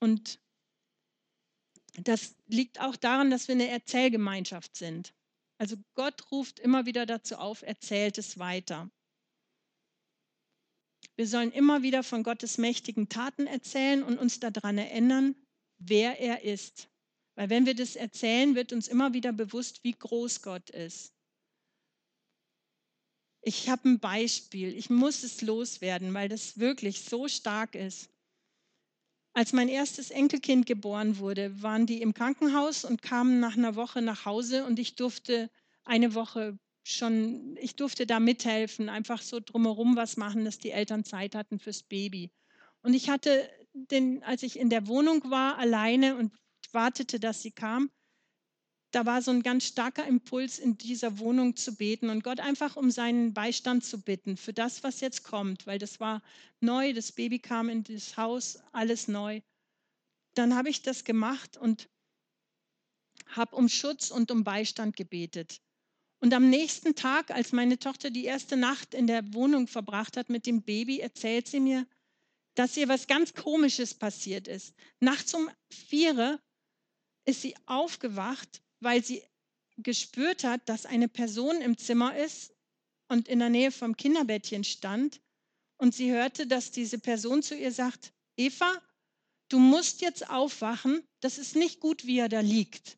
Und 0.00 0.38
das 1.94 2.36
liegt 2.46 2.80
auch 2.80 2.96
daran, 2.96 3.30
dass 3.30 3.48
wir 3.48 3.54
eine 3.54 3.68
Erzählgemeinschaft 3.68 4.76
sind. 4.76 5.14
Also 5.58 5.76
Gott 5.94 6.30
ruft 6.30 6.60
immer 6.60 6.86
wieder 6.86 7.06
dazu 7.06 7.36
auf, 7.36 7.62
erzählt 7.62 8.18
es 8.18 8.38
weiter. 8.38 8.90
Wir 11.18 11.26
sollen 11.26 11.50
immer 11.50 11.82
wieder 11.82 12.04
von 12.04 12.22
Gottes 12.22 12.58
mächtigen 12.58 13.08
Taten 13.08 13.48
erzählen 13.48 14.04
und 14.04 14.18
uns 14.18 14.38
daran 14.38 14.78
erinnern, 14.78 15.34
wer 15.78 16.20
er 16.20 16.44
ist. 16.44 16.88
Weil 17.34 17.50
wenn 17.50 17.66
wir 17.66 17.74
das 17.74 17.96
erzählen, 17.96 18.54
wird 18.54 18.72
uns 18.72 18.86
immer 18.86 19.12
wieder 19.14 19.32
bewusst, 19.32 19.82
wie 19.82 19.90
groß 19.98 20.42
Gott 20.42 20.70
ist. 20.70 21.12
Ich 23.42 23.68
habe 23.68 23.88
ein 23.88 23.98
Beispiel. 23.98 24.72
Ich 24.76 24.90
muss 24.90 25.24
es 25.24 25.42
loswerden, 25.42 26.14
weil 26.14 26.28
das 26.28 26.60
wirklich 26.60 27.02
so 27.02 27.26
stark 27.26 27.74
ist. 27.74 28.10
Als 29.32 29.52
mein 29.52 29.68
erstes 29.68 30.12
Enkelkind 30.12 30.66
geboren 30.66 31.18
wurde, 31.18 31.60
waren 31.60 31.86
die 31.86 32.00
im 32.00 32.14
Krankenhaus 32.14 32.84
und 32.84 33.02
kamen 33.02 33.40
nach 33.40 33.56
einer 33.56 33.74
Woche 33.74 34.02
nach 34.02 34.24
Hause 34.24 34.64
und 34.64 34.78
ich 34.78 34.94
durfte 34.94 35.50
eine 35.82 36.14
Woche 36.14 36.60
schon, 36.88 37.56
ich 37.60 37.76
durfte 37.76 38.06
da 38.06 38.20
mithelfen, 38.20 38.88
einfach 38.88 39.22
so 39.22 39.40
drumherum 39.40 39.96
was 39.96 40.16
machen, 40.16 40.44
dass 40.44 40.58
die 40.58 40.70
Eltern 40.70 41.04
Zeit 41.04 41.34
hatten 41.34 41.58
fürs 41.58 41.82
Baby. 41.82 42.30
Und 42.82 42.94
ich 42.94 43.10
hatte 43.10 43.48
den, 43.72 44.22
als 44.24 44.42
ich 44.42 44.58
in 44.58 44.70
der 44.70 44.86
Wohnung 44.86 45.30
war, 45.30 45.58
alleine 45.58 46.16
und 46.16 46.32
wartete, 46.72 47.20
dass 47.20 47.42
sie 47.42 47.50
kam, 47.50 47.90
da 48.90 49.04
war 49.04 49.20
so 49.20 49.30
ein 49.30 49.42
ganz 49.42 49.64
starker 49.64 50.06
Impuls, 50.06 50.58
in 50.58 50.78
dieser 50.78 51.18
Wohnung 51.18 51.56
zu 51.56 51.76
beten 51.76 52.08
und 52.08 52.24
Gott 52.24 52.40
einfach 52.40 52.76
um 52.76 52.90
seinen 52.90 53.34
Beistand 53.34 53.84
zu 53.84 54.00
bitten 54.00 54.38
für 54.38 54.54
das, 54.54 54.82
was 54.82 55.00
jetzt 55.00 55.24
kommt, 55.24 55.66
weil 55.66 55.78
das 55.78 56.00
war 56.00 56.22
neu, 56.60 56.94
das 56.94 57.12
Baby 57.12 57.38
kam 57.38 57.68
in 57.68 57.84
das 57.84 58.16
Haus, 58.16 58.60
alles 58.72 59.06
neu. 59.08 59.42
Dann 60.34 60.54
habe 60.54 60.70
ich 60.70 60.80
das 60.80 61.04
gemacht 61.04 61.58
und 61.58 61.90
habe 63.26 63.56
um 63.56 63.68
Schutz 63.68 64.10
und 64.10 64.30
um 64.30 64.42
Beistand 64.42 64.96
gebetet. 64.96 65.60
Und 66.20 66.34
am 66.34 66.50
nächsten 66.50 66.94
Tag, 66.94 67.30
als 67.30 67.52
meine 67.52 67.78
Tochter 67.78 68.10
die 68.10 68.24
erste 68.24 68.56
Nacht 68.56 68.94
in 68.94 69.06
der 69.06 69.32
Wohnung 69.34 69.68
verbracht 69.68 70.16
hat 70.16 70.30
mit 70.30 70.46
dem 70.46 70.62
Baby, 70.62 71.00
erzählt 71.00 71.46
sie 71.46 71.60
mir, 71.60 71.86
dass 72.56 72.76
ihr 72.76 72.88
was 72.88 73.06
ganz 73.06 73.34
Komisches 73.34 73.94
passiert 73.94 74.48
ist. 74.48 74.74
Nachts 74.98 75.32
um 75.34 75.48
vier 75.70 76.40
ist 77.24 77.42
sie 77.42 77.54
aufgewacht, 77.66 78.62
weil 78.80 79.04
sie 79.04 79.22
gespürt 79.76 80.42
hat, 80.42 80.68
dass 80.68 80.86
eine 80.86 81.08
Person 81.08 81.60
im 81.60 81.78
Zimmer 81.78 82.16
ist 82.16 82.52
und 83.08 83.28
in 83.28 83.38
der 83.38 83.50
Nähe 83.50 83.70
vom 83.70 83.96
Kinderbettchen 83.96 84.64
stand. 84.64 85.20
Und 85.76 85.94
sie 85.94 86.10
hörte, 86.10 86.48
dass 86.48 86.72
diese 86.72 86.98
Person 86.98 87.44
zu 87.44 87.54
ihr 87.54 87.70
sagt, 87.70 88.12
Eva, 88.36 88.82
du 89.48 89.60
musst 89.60 90.00
jetzt 90.00 90.28
aufwachen, 90.28 91.06
das 91.20 91.38
ist 91.38 91.54
nicht 91.54 91.78
gut, 91.78 92.06
wie 92.06 92.18
er 92.18 92.28
da 92.28 92.40
liegt. 92.40 92.97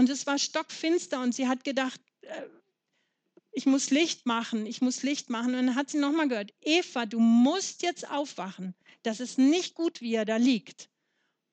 Und 0.00 0.08
es 0.08 0.26
war 0.26 0.38
stockfinster 0.38 1.20
und 1.20 1.34
sie 1.34 1.46
hat 1.46 1.62
gedacht, 1.62 2.00
äh, 2.22 2.48
ich 3.52 3.66
muss 3.66 3.90
Licht 3.90 4.24
machen, 4.24 4.64
ich 4.64 4.80
muss 4.80 5.02
Licht 5.02 5.28
machen. 5.28 5.54
Und 5.54 5.66
dann 5.66 5.74
hat 5.74 5.90
sie 5.90 5.98
nochmal 5.98 6.26
gehört, 6.26 6.54
Eva, 6.62 7.04
du 7.04 7.20
musst 7.20 7.82
jetzt 7.82 8.08
aufwachen. 8.10 8.74
Das 9.02 9.20
ist 9.20 9.36
nicht 9.36 9.74
gut, 9.74 10.00
wie 10.00 10.14
er 10.14 10.24
da 10.24 10.38
liegt. 10.38 10.88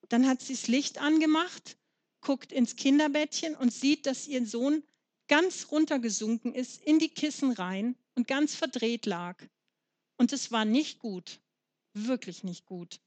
Dann 0.08 0.26
hat 0.26 0.42
sie 0.42 0.54
das 0.54 0.70
Licht 0.70 0.98
angemacht, 0.98 1.78
guckt 2.22 2.54
ins 2.54 2.78
Kinderbettchen 2.78 3.54
und 3.54 3.74
sieht, 3.74 4.06
dass 4.06 4.30
ihr 4.30 4.46
Sohn 4.46 4.82
ganz 5.28 5.68
runtergesunken 5.70 6.56
ist 6.56 6.82
in 6.82 7.00
die 7.00 7.10
Kissen 7.10 7.52
rein 7.52 7.98
und 8.16 8.30
ganz 8.30 8.56
verdreht 8.56 9.06
lag. 9.06 9.44
Und 10.16 10.32
es 10.32 10.54
war 10.54 10.64
nicht 10.64 11.00
gut, 11.00 11.42
wirklich 11.92 12.46
nicht 12.46 12.66
gut. 12.66 13.02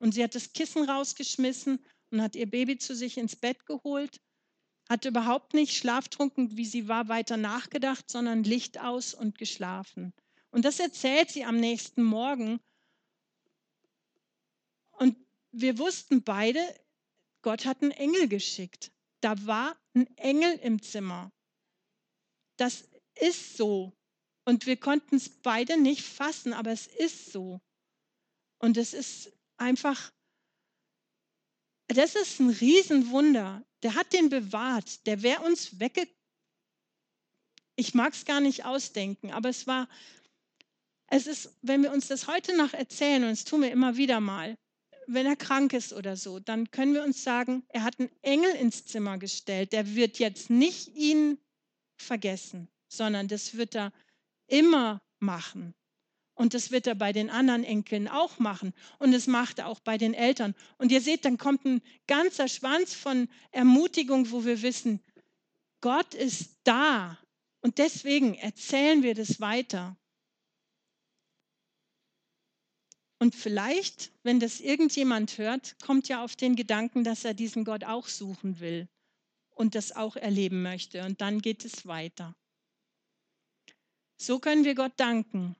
Und 0.00 0.14
sie 0.14 0.24
hat 0.24 0.34
das 0.34 0.52
Kissen 0.52 0.82
rausgeschmissen 0.82 1.78
und 2.10 2.22
hat 2.22 2.34
ihr 2.34 2.50
Baby 2.50 2.76
zu 2.76 2.96
sich 2.96 3.18
ins 3.18 3.36
Bett 3.36 3.66
geholt 3.66 4.20
hat 4.90 5.04
überhaupt 5.04 5.54
nicht 5.54 5.76
schlaftrunken, 5.76 6.56
wie 6.56 6.64
sie 6.64 6.88
war, 6.88 7.06
weiter 7.06 7.36
nachgedacht, 7.36 8.10
sondern 8.10 8.42
Licht 8.42 8.80
aus 8.80 9.14
und 9.14 9.38
geschlafen. 9.38 10.12
Und 10.50 10.64
das 10.64 10.80
erzählt 10.80 11.30
sie 11.30 11.44
am 11.44 11.58
nächsten 11.58 12.02
Morgen. 12.02 12.58
Und 14.90 15.16
wir 15.52 15.78
wussten 15.78 16.24
beide, 16.24 16.58
Gott 17.42 17.66
hat 17.66 17.82
einen 17.82 17.92
Engel 17.92 18.26
geschickt. 18.26 18.90
Da 19.20 19.46
war 19.46 19.80
ein 19.94 20.08
Engel 20.16 20.58
im 20.58 20.82
Zimmer. 20.82 21.30
Das 22.56 22.88
ist 23.14 23.56
so. 23.56 23.92
Und 24.44 24.66
wir 24.66 24.76
konnten 24.76 25.16
es 25.16 25.28
beide 25.28 25.80
nicht 25.80 26.02
fassen, 26.02 26.52
aber 26.52 26.72
es 26.72 26.88
ist 26.88 27.30
so. 27.30 27.60
Und 28.58 28.76
es 28.76 28.92
ist 28.92 29.32
einfach, 29.56 30.12
das 31.86 32.16
ist 32.16 32.40
ein 32.40 32.50
Riesenwunder. 32.50 33.64
Der 33.82 33.94
hat 33.94 34.12
den 34.12 34.28
bewahrt. 34.28 35.06
Der 35.06 35.22
wäre 35.22 35.42
uns 35.42 35.78
wegge... 35.80 36.08
Ich 37.76 37.94
mag 37.94 38.12
es 38.12 38.24
gar 38.26 38.40
nicht 38.40 38.64
ausdenken, 38.66 39.30
aber 39.30 39.48
es 39.48 39.66
war, 39.66 39.88
es 41.06 41.26
ist, 41.26 41.56
wenn 41.62 41.82
wir 41.82 41.92
uns 41.92 42.08
das 42.08 42.26
heute 42.26 42.54
noch 42.56 42.74
erzählen, 42.74 43.24
und 43.24 43.30
das 43.30 43.44
tun 43.44 43.62
wir 43.62 43.70
immer 43.72 43.96
wieder 43.96 44.20
mal, 44.20 44.58
wenn 45.06 45.26
er 45.26 45.36
krank 45.36 45.72
ist 45.72 45.92
oder 45.92 46.16
so, 46.16 46.38
dann 46.38 46.70
können 46.70 46.94
wir 46.94 47.02
uns 47.02 47.24
sagen, 47.24 47.64
er 47.68 47.82
hat 47.82 47.98
einen 47.98 48.10
Engel 48.22 48.54
ins 48.56 48.84
Zimmer 48.84 49.18
gestellt. 49.18 49.72
Der 49.72 49.94
wird 49.94 50.18
jetzt 50.18 50.50
nicht 50.50 50.94
ihn 50.94 51.38
vergessen, 51.96 52.68
sondern 52.88 53.28
das 53.28 53.56
wird 53.56 53.74
er 53.74 53.92
immer 54.46 55.02
machen. 55.18 55.74
Und 56.40 56.54
das 56.54 56.70
wird 56.70 56.86
er 56.86 56.94
bei 56.94 57.12
den 57.12 57.28
anderen 57.28 57.64
Enkeln 57.64 58.08
auch 58.08 58.38
machen. 58.38 58.72
Und 58.98 59.12
das 59.12 59.26
macht 59.26 59.58
er 59.58 59.66
auch 59.66 59.80
bei 59.80 59.98
den 59.98 60.14
Eltern. 60.14 60.54
Und 60.78 60.90
ihr 60.90 61.02
seht, 61.02 61.26
dann 61.26 61.36
kommt 61.36 61.66
ein 61.66 61.82
ganzer 62.06 62.48
Schwanz 62.48 62.94
von 62.94 63.28
Ermutigung, 63.50 64.30
wo 64.30 64.46
wir 64.46 64.62
wissen, 64.62 65.02
Gott 65.82 66.14
ist 66.14 66.56
da. 66.64 67.18
Und 67.60 67.76
deswegen 67.76 68.36
erzählen 68.36 69.02
wir 69.02 69.14
das 69.14 69.42
weiter. 69.42 69.98
Und 73.18 73.34
vielleicht, 73.34 74.10
wenn 74.22 74.40
das 74.40 74.60
irgendjemand 74.60 75.36
hört, 75.36 75.78
kommt 75.82 76.08
ja 76.08 76.24
auf 76.24 76.36
den 76.36 76.56
Gedanken, 76.56 77.04
dass 77.04 77.22
er 77.26 77.34
diesen 77.34 77.66
Gott 77.66 77.84
auch 77.84 78.08
suchen 78.08 78.60
will 78.60 78.88
und 79.50 79.74
das 79.74 79.94
auch 79.94 80.16
erleben 80.16 80.62
möchte. 80.62 81.04
Und 81.04 81.20
dann 81.20 81.42
geht 81.42 81.66
es 81.66 81.84
weiter. 81.84 82.34
So 84.16 84.38
können 84.38 84.64
wir 84.64 84.74
Gott 84.74 84.94
danken. 84.96 85.54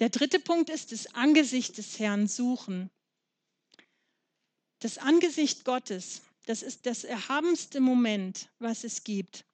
Der 0.00 0.08
dritte 0.08 0.40
Punkt 0.40 0.70
ist 0.70 0.92
das 0.92 1.14
Angesicht 1.14 1.76
des 1.76 1.98
Herrn 1.98 2.26
suchen. 2.26 2.90
Das 4.80 4.96
Angesicht 4.96 5.66
Gottes, 5.66 6.22
das 6.46 6.62
ist 6.62 6.86
das 6.86 7.04
erhabenste 7.04 7.80
Moment, 7.80 8.48
was 8.58 8.82
es 8.82 9.04
gibt. 9.04 9.44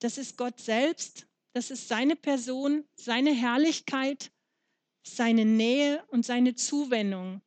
Das 0.00 0.18
ist 0.18 0.36
Gott 0.36 0.60
selbst, 0.60 1.26
das 1.54 1.70
ist 1.70 1.88
seine 1.88 2.14
Person, 2.14 2.84
seine 2.94 3.32
Herrlichkeit, 3.32 4.30
seine 5.02 5.46
Nähe 5.46 6.04
und 6.08 6.26
seine 6.26 6.54
Zuwendung. 6.54 7.40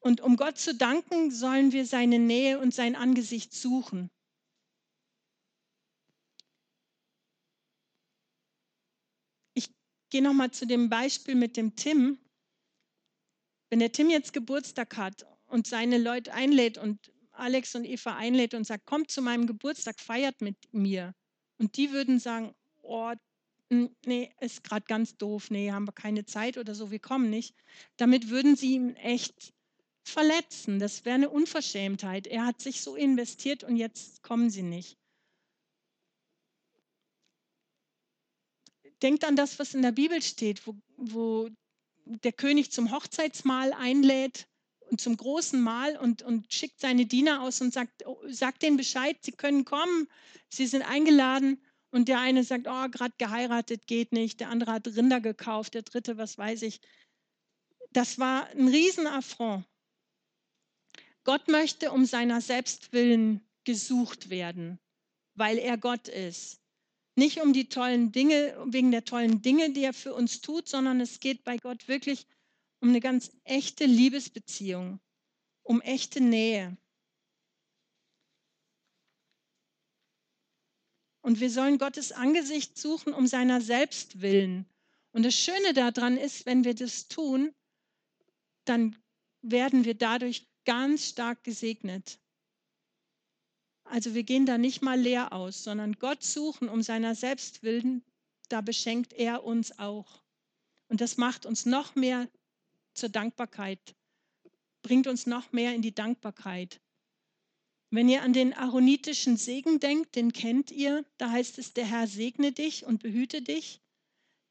Und 0.00 0.20
um 0.20 0.36
Gott 0.36 0.58
zu 0.58 0.74
danken, 0.74 1.30
sollen 1.30 1.70
wir 1.70 1.86
seine 1.86 2.18
Nähe 2.18 2.58
und 2.58 2.74
sein 2.74 2.96
Angesicht 2.96 3.54
suchen. 3.54 4.10
Gehe 10.10 10.22
nochmal 10.22 10.50
zu 10.50 10.66
dem 10.66 10.88
Beispiel 10.88 11.34
mit 11.34 11.56
dem 11.56 11.76
Tim. 11.76 12.18
Wenn 13.70 13.80
der 13.80 13.92
Tim 13.92 14.10
jetzt 14.10 14.32
Geburtstag 14.32 14.96
hat 14.96 15.26
und 15.46 15.66
seine 15.66 15.98
Leute 15.98 16.32
einlädt 16.32 16.78
und 16.78 17.12
Alex 17.32 17.74
und 17.74 17.84
Eva 17.84 18.16
einlädt 18.16 18.54
und 18.54 18.64
sagt, 18.64 18.86
kommt 18.86 19.10
zu 19.10 19.22
meinem 19.22 19.46
Geburtstag, 19.46 20.00
feiert 20.00 20.40
mit 20.40 20.56
mir. 20.72 21.14
Und 21.58 21.76
die 21.76 21.92
würden 21.92 22.18
sagen, 22.18 22.54
oh, 22.82 23.12
nee, 23.70 24.32
ist 24.40 24.64
gerade 24.64 24.84
ganz 24.86 25.16
doof, 25.16 25.50
nee, 25.50 25.70
haben 25.70 25.86
wir 25.86 25.92
keine 25.92 26.24
Zeit 26.24 26.58
oder 26.58 26.74
so, 26.74 26.90
wir 26.90 26.98
kommen 26.98 27.30
nicht. 27.30 27.54
Damit 27.96 28.28
würden 28.28 28.56
sie 28.56 28.74
ihn 28.74 28.96
echt 28.96 29.52
verletzen. 30.04 30.78
Das 30.78 31.04
wäre 31.04 31.16
eine 31.16 31.30
Unverschämtheit. 31.30 32.26
Er 32.26 32.46
hat 32.46 32.60
sich 32.60 32.80
so 32.80 32.96
investiert 32.96 33.62
und 33.64 33.76
jetzt 33.76 34.22
kommen 34.22 34.50
sie 34.50 34.62
nicht. 34.62 34.97
Denkt 39.02 39.24
an 39.24 39.36
das, 39.36 39.58
was 39.58 39.74
in 39.74 39.82
der 39.82 39.92
Bibel 39.92 40.20
steht, 40.22 40.66
wo, 40.66 40.74
wo 40.96 41.48
der 42.04 42.32
König 42.32 42.72
zum 42.72 42.90
Hochzeitsmahl 42.90 43.72
einlädt 43.72 44.48
und 44.90 45.00
zum 45.00 45.16
großen 45.16 45.60
Mahl 45.60 45.96
und, 45.96 46.22
und 46.22 46.52
schickt 46.52 46.80
seine 46.80 47.06
Diener 47.06 47.42
aus 47.42 47.60
und 47.60 47.72
sagt, 47.72 48.06
oh, 48.06 48.20
sagt 48.28 48.62
denen 48.62 48.76
Bescheid, 48.76 49.16
sie 49.20 49.32
können 49.32 49.64
kommen, 49.64 50.08
sie 50.48 50.66
sind 50.66 50.82
eingeladen. 50.82 51.62
Und 51.90 52.08
der 52.08 52.20
eine 52.20 52.44
sagt, 52.44 52.66
oh, 52.66 52.88
gerade 52.90 53.14
geheiratet 53.18 53.86
geht 53.86 54.12
nicht, 54.12 54.40
der 54.40 54.50
andere 54.50 54.72
hat 54.72 54.88
Rinder 54.88 55.20
gekauft, 55.20 55.74
der 55.74 55.82
dritte, 55.82 56.18
was 56.18 56.36
weiß 56.36 56.62
ich. 56.62 56.80
Das 57.92 58.18
war 58.18 58.48
ein 58.48 58.68
Riesenaffront. 58.68 59.64
Gott 61.24 61.48
möchte 61.48 61.92
um 61.92 62.04
seiner 62.04 62.40
selbst 62.40 62.92
willen 62.92 63.46
gesucht 63.64 64.30
werden, 64.30 64.78
weil 65.34 65.58
er 65.58 65.76
Gott 65.76 66.08
ist. 66.08 66.60
Nicht 67.18 67.40
um 67.40 67.52
die 67.52 67.68
tollen 67.68 68.12
Dinge, 68.12 68.56
wegen 68.66 68.92
der 68.92 69.04
tollen 69.04 69.42
Dinge, 69.42 69.72
die 69.72 69.82
er 69.82 69.92
für 69.92 70.14
uns 70.14 70.40
tut, 70.40 70.68
sondern 70.68 71.00
es 71.00 71.18
geht 71.18 71.42
bei 71.42 71.56
Gott 71.56 71.88
wirklich 71.88 72.28
um 72.78 72.90
eine 72.90 73.00
ganz 73.00 73.32
echte 73.42 73.86
Liebesbeziehung, 73.86 75.00
um 75.64 75.80
echte 75.80 76.20
Nähe. 76.20 76.76
Und 81.20 81.40
wir 81.40 81.50
sollen 81.50 81.78
Gottes 81.78 82.12
Angesicht 82.12 82.78
suchen 82.78 83.12
um 83.12 83.26
seiner 83.26 83.60
selbst 83.60 84.20
willen. 84.20 84.64
Und 85.10 85.24
das 85.24 85.34
Schöne 85.34 85.74
daran 85.74 86.18
ist, 86.18 86.46
wenn 86.46 86.62
wir 86.62 86.76
das 86.76 87.08
tun, 87.08 87.52
dann 88.64 88.96
werden 89.42 89.84
wir 89.84 89.94
dadurch 89.94 90.46
ganz 90.64 91.08
stark 91.08 91.42
gesegnet. 91.42 92.20
Also 93.90 94.14
wir 94.14 94.22
gehen 94.22 94.46
da 94.46 94.58
nicht 94.58 94.82
mal 94.82 95.00
leer 95.00 95.32
aus, 95.32 95.64
sondern 95.64 95.94
Gott 95.94 96.22
suchen 96.22 96.68
um 96.68 96.82
seiner 96.82 97.14
selbst 97.14 97.62
willen, 97.62 98.02
da 98.48 98.60
beschenkt 98.60 99.12
er 99.12 99.44
uns 99.44 99.78
auch. 99.78 100.22
Und 100.88 101.00
das 101.00 101.16
macht 101.16 101.46
uns 101.46 101.66
noch 101.66 101.94
mehr 101.94 102.28
zur 102.94 103.08
Dankbarkeit, 103.08 103.94
bringt 104.82 105.06
uns 105.06 105.26
noch 105.26 105.52
mehr 105.52 105.74
in 105.74 105.82
die 105.82 105.94
Dankbarkeit. 105.94 106.80
Wenn 107.90 108.08
ihr 108.08 108.22
an 108.22 108.34
den 108.34 108.52
aaronitischen 108.52 109.38
Segen 109.38 109.80
denkt, 109.80 110.14
den 110.16 110.32
kennt 110.32 110.70
ihr, 110.70 111.06
da 111.16 111.30
heißt 111.30 111.58
es, 111.58 111.72
der 111.72 111.86
Herr 111.86 112.06
segne 112.06 112.52
dich 112.52 112.84
und 112.84 113.02
behüte 113.02 113.40
dich. 113.40 113.80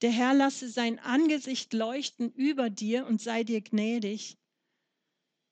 Der 0.02 0.12
Herr 0.12 0.34
lasse 0.34 0.69
sein 0.69 1.00
Angesicht 1.00 1.73
leuchten 1.73 2.32
über 2.32 2.69
dir 2.69 3.06
und 3.06 3.21
sei 3.21 3.43
dir 3.43 3.62
gnädig. 3.62 4.38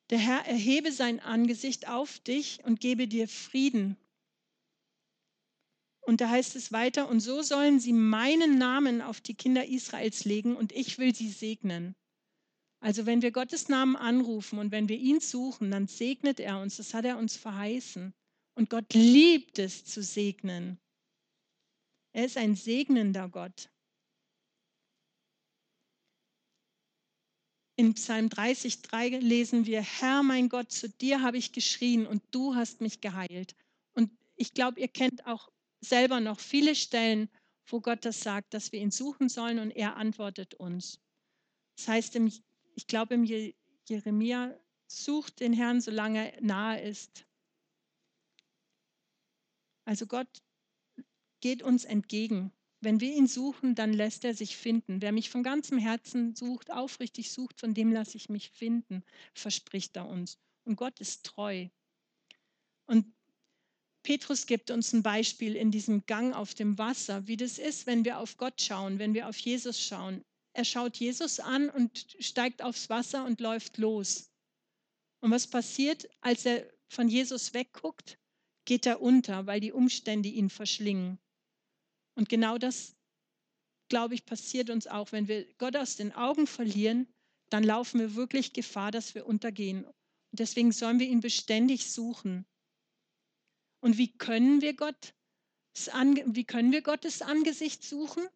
Der 0.10 0.20
Herr 0.20 0.46
erhebe 0.46 0.92
sein 0.92 1.20
Angesicht 1.20 1.88
auf 1.88 2.20
dich 2.20 2.60
und 2.64 2.80
gebe 2.80 3.08
dir 3.08 3.28
Frieden. 3.28 3.98
Und 6.02 6.22
da 6.22 6.30
heißt 6.30 6.56
es 6.56 6.72
weiter, 6.72 7.10
und 7.10 7.20
so 7.20 7.42
sollen 7.42 7.80
sie 7.80 7.94
meinen 7.94 8.60
Namen 8.60 9.02
auf 9.02 9.22
die 9.22 9.34
Kinder 9.34 9.66
Israels 9.66 10.24
legen 10.24 10.56
und 10.56 10.72
ich 10.72 11.00
will 11.00 11.16
sie 11.16 11.30
segnen. 11.30 11.96
Also 12.80 13.08
wenn 13.08 13.24
wir 13.24 13.32
Gottes 13.32 13.68
Namen 13.68 13.96
anrufen 13.96 14.60
und 14.60 14.72
wenn 14.72 14.88
wir 14.88 14.98
ihn 14.98 15.20
suchen, 15.20 15.72
dann 15.72 15.88
segnet 15.88 16.40
er 16.40 16.60
uns. 16.60 16.78
Das 16.78 16.94
hat 16.94 17.06
er 17.06 17.18
uns 17.18 17.36
verheißen. 17.36 18.14
Und 18.54 18.70
Gott 18.70 18.94
liebt 18.94 19.58
es 19.58 19.86
zu 19.86 20.04
segnen. 20.04 20.78
Er 22.14 22.26
ist 22.26 22.38
ein 22.38 22.56
segnender 22.56 23.28
Gott. 23.28 23.70
In 27.78 27.94
Psalm 27.94 28.30
30, 28.30 28.82
3 28.84 29.10
lesen 29.20 29.66
wir, 29.66 29.82
Herr 29.82 30.24
mein 30.24 30.48
Gott, 30.48 30.72
zu 30.72 30.90
dir 30.90 31.22
habe 31.22 31.38
ich 31.38 31.52
geschrien 31.52 32.08
und 32.08 32.24
du 32.32 32.56
hast 32.56 32.80
mich 32.80 33.02
geheilt. 33.02 33.56
Und 33.94 34.12
ich 34.38 34.54
glaube, 34.54 34.80
ihr 34.80 34.88
kennt 34.88 35.26
auch 35.28 35.52
selber 35.82 36.22
noch 36.22 36.40
viele 36.40 36.76
Stellen, 36.76 37.30
wo 37.68 37.82
Gott 37.82 38.06
das 38.06 38.22
sagt, 38.22 38.54
dass 38.54 38.72
wir 38.72 38.80
ihn 38.80 38.92
suchen 38.92 39.28
sollen 39.28 39.60
und 39.60 39.72
er 39.72 39.98
antwortet 39.98 40.54
uns. 40.54 41.02
Das 41.76 41.88
heißt 41.88 42.16
im 42.16 42.32
ich 42.76 42.88
glaube, 42.88 43.14
im 43.14 43.24
Jeremia 43.86 44.58
sucht 44.88 45.40
den 45.40 45.54
Herrn, 45.54 45.82
solange 45.82 46.34
er 46.34 46.42
nahe 46.42 46.82
ist. 46.82 47.26
Also 49.86 50.08
Gott 50.08 50.28
geht 51.40 51.64
uns 51.64 51.86
entgegen. 51.86 52.52
Wenn 52.86 53.02
wir 53.02 53.16
ihn 53.16 53.26
suchen, 53.26 53.74
dann 53.74 53.94
lässt 53.94 54.26
er 54.26 54.36
sich 54.36 54.56
finden. 54.56 55.02
Wer 55.02 55.12
mich 55.12 55.32
von 55.32 55.42
ganzem 55.42 55.80
Herzen 55.80 56.36
sucht, 56.36 56.70
aufrichtig 56.70 57.32
sucht, 57.32 57.60
von 57.60 57.74
dem 57.74 57.92
lasse 57.92 58.16
ich 58.16 58.30
mich 58.30 58.52
finden, 58.52 59.04
verspricht 59.34 59.96
er 59.96 60.08
uns. 60.08 60.38
Und 60.66 60.76
Gott 60.76 61.00
ist 61.00 61.26
treu. 61.26 61.68
Und 62.86 63.12
Petrus 64.04 64.46
gibt 64.46 64.70
uns 64.70 64.94
ein 64.94 65.02
Beispiel 65.02 65.56
in 65.56 65.72
diesem 65.72 66.06
Gang 66.06 66.36
auf 66.36 66.54
dem 66.54 66.78
Wasser, 66.78 67.26
wie 67.26 67.38
das 67.38 67.58
ist, 67.58 67.88
wenn 67.88 68.06
wir 68.06 68.20
auf 68.20 68.38
Gott 68.38 68.62
schauen, 68.62 69.00
wenn 69.00 69.16
wir 69.16 69.30
auf 69.30 69.38
Jesus 69.40 69.82
schauen. 69.82 70.24
Er 70.54 70.64
schaut 70.64 70.96
Jesus 70.98 71.40
an 71.40 71.72
und 71.72 72.16
steigt 72.20 72.62
aufs 72.62 72.88
Wasser 72.92 73.26
und 73.26 73.42
läuft 73.42 73.80
los. 73.80 74.30
Und 75.22 75.32
was 75.32 75.48
passiert, 75.48 76.08
als 76.22 76.46
er 76.46 76.72
von 76.88 77.10
Jesus 77.10 77.56
wegguckt? 77.56 78.20
Geht 78.64 78.86
er 78.86 79.02
unter, 79.02 79.48
weil 79.48 79.60
die 79.60 79.72
Umstände 79.72 80.30
ihn 80.30 80.52
verschlingen. 80.52 81.18
Und 82.16 82.30
genau 82.30 82.58
das, 82.58 82.96
glaube 83.90 84.16
ich, 84.16 84.26
passiert 84.26 84.70
uns 84.70 84.88
auch. 84.88 85.12
Wenn 85.12 85.28
wir 85.28 85.46
Gott 85.58 85.76
aus 85.76 85.96
den 85.96 86.14
Augen 86.14 86.48
verlieren, 86.48 87.08
dann 87.50 87.64
laufen 87.64 88.00
wir 88.00 88.16
wirklich 88.16 88.54
Gefahr, 88.54 88.92
dass 88.92 89.16
wir 89.16 89.26
untergehen. 89.26 89.86
Und 89.86 90.40
deswegen 90.40 90.72
sollen 90.72 91.00
wir 91.00 91.08
ihn 91.08 91.22
beständig 91.22 91.92
suchen. 91.92 92.46
Und 93.82 93.98
wie 93.98 94.18
können 94.18 94.62
wir 94.62 94.76
Gott, 94.76 95.14
wie 95.74 96.46
können 96.46 96.72
wir 96.72 96.82
Gottes 96.82 97.22
Angesicht 97.22 97.84
suchen? 97.84 98.28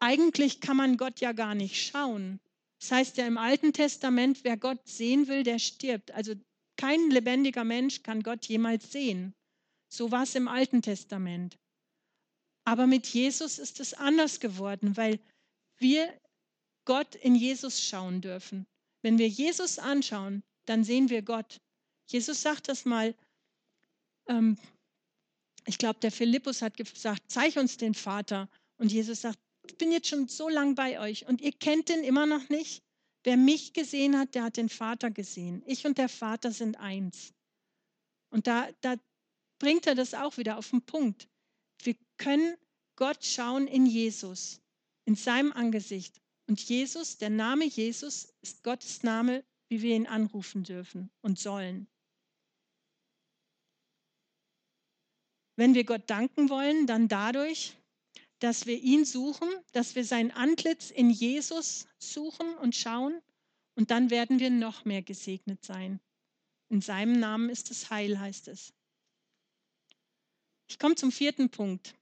Eigentlich 0.00 0.60
kann 0.60 0.76
man 0.76 0.96
Gott 0.96 1.20
ja 1.20 1.32
gar 1.32 1.54
nicht 1.54 1.86
schauen. 1.86 2.40
Das 2.80 2.92
heißt 2.92 3.16
ja 3.16 3.26
im 3.26 3.38
Alten 3.38 3.72
Testament, 3.72 4.44
wer 4.44 4.56
Gott 4.56 4.86
sehen 4.88 5.28
will, 5.28 5.42
der 5.42 5.58
stirbt. 5.58 6.12
Also 6.12 6.34
kein 6.76 7.10
lebendiger 7.10 7.64
Mensch 7.64 8.02
kann 8.02 8.22
Gott 8.22 8.46
jemals 8.46 8.92
sehen. 8.92 9.34
So 9.88 10.10
war 10.10 10.22
es 10.22 10.34
im 10.34 10.48
Alten 10.48 10.82
Testament. 10.82 11.58
Aber 12.68 12.86
mit 12.86 13.06
Jesus 13.06 13.58
ist 13.58 13.80
es 13.80 13.94
anders 13.94 14.40
geworden, 14.40 14.94
weil 14.98 15.18
wir 15.78 16.12
Gott 16.84 17.14
in 17.14 17.34
Jesus 17.34 17.82
schauen 17.82 18.20
dürfen. 18.20 18.66
Wenn 19.00 19.16
wir 19.16 19.26
Jesus 19.26 19.78
anschauen, 19.78 20.42
dann 20.66 20.84
sehen 20.84 21.08
wir 21.08 21.22
Gott. 21.22 21.62
Jesus 22.10 22.42
sagt 22.42 22.68
das 22.68 22.84
mal, 22.84 23.14
ähm, 24.28 24.58
ich 25.64 25.78
glaube, 25.78 25.98
der 26.00 26.12
Philippus 26.12 26.60
hat 26.60 26.76
gesagt, 26.76 27.22
zeig 27.28 27.56
uns 27.56 27.78
den 27.78 27.94
Vater. 27.94 28.50
Und 28.76 28.92
Jesus 28.92 29.22
sagt, 29.22 29.38
ich 29.66 29.78
bin 29.78 29.90
jetzt 29.90 30.08
schon 30.08 30.28
so 30.28 30.50
lang 30.50 30.74
bei 30.74 31.00
euch 31.00 31.26
und 31.26 31.40
ihr 31.40 31.52
kennt 31.52 31.88
ihn 31.88 32.04
immer 32.04 32.26
noch 32.26 32.50
nicht. 32.50 32.82
Wer 33.24 33.38
mich 33.38 33.72
gesehen 33.72 34.18
hat, 34.18 34.34
der 34.34 34.44
hat 34.44 34.58
den 34.58 34.68
Vater 34.68 35.10
gesehen. 35.10 35.62
Ich 35.64 35.86
und 35.86 35.96
der 35.96 36.10
Vater 36.10 36.52
sind 36.52 36.76
eins. 36.76 37.32
Und 38.28 38.46
da, 38.46 38.68
da 38.82 38.96
bringt 39.58 39.86
er 39.86 39.94
das 39.94 40.12
auch 40.12 40.36
wieder 40.36 40.58
auf 40.58 40.68
den 40.68 40.82
Punkt. 40.82 41.28
Wir 41.82 41.94
können 42.18 42.56
Gott 42.96 43.24
schauen 43.24 43.66
in 43.66 43.86
Jesus, 43.86 44.60
in 45.04 45.14
seinem 45.14 45.52
Angesicht. 45.52 46.20
Und 46.46 46.60
Jesus, 46.60 47.18
der 47.18 47.30
Name 47.30 47.64
Jesus, 47.64 48.34
ist 48.42 48.64
Gottes 48.64 49.02
Name, 49.02 49.44
wie 49.68 49.82
wir 49.82 49.94
ihn 49.94 50.06
anrufen 50.06 50.64
dürfen 50.64 51.10
und 51.20 51.38
sollen. 51.38 51.86
Wenn 55.56 55.74
wir 55.74 55.84
Gott 55.84 56.08
danken 56.08 56.48
wollen, 56.50 56.86
dann 56.86 57.08
dadurch, 57.08 57.76
dass 58.38 58.66
wir 58.66 58.78
ihn 58.78 59.04
suchen, 59.04 59.48
dass 59.72 59.94
wir 59.94 60.04
sein 60.04 60.30
Antlitz 60.30 60.90
in 60.90 61.10
Jesus 61.10 61.86
suchen 61.98 62.54
und 62.58 62.76
schauen 62.76 63.20
und 63.74 63.90
dann 63.90 64.10
werden 64.10 64.38
wir 64.38 64.50
noch 64.50 64.84
mehr 64.84 65.02
gesegnet 65.02 65.64
sein. 65.64 66.00
In 66.68 66.80
seinem 66.80 67.18
Namen 67.18 67.50
ist 67.50 67.70
es 67.70 67.90
Heil, 67.90 68.18
heißt 68.18 68.48
es. 68.48 68.72
Ich 70.68 70.78
komme 70.78 70.94
zum 70.94 71.10
vierten 71.10 71.50
Punkt. 71.50 71.97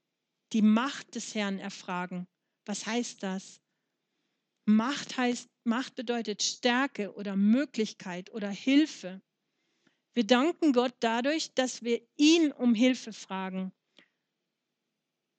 Die 0.53 0.61
Macht 0.61 1.15
des 1.15 1.35
Herrn 1.35 1.59
erfragen. 1.59 2.27
Was 2.65 2.85
heißt 2.85 3.23
das? 3.23 3.61
Macht 4.65 5.17
heißt, 5.17 5.49
Macht 5.63 5.95
bedeutet 5.95 6.43
Stärke 6.43 7.13
oder 7.15 7.35
Möglichkeit 7.35 8.29
oder 8.31 8.49
Hilfe. 8.49 9.21
Wir 10.13 10.25
danken 10.25 10.73
Gott 10.73 10.95
dadurch, 10.99 11.53
dass 11.53 11.83
wir 11.83 12.01
ihn 12.15 12.51
um 12.51 12.73
Hilfe 12.73 13.13
fragen. 13.13 13.71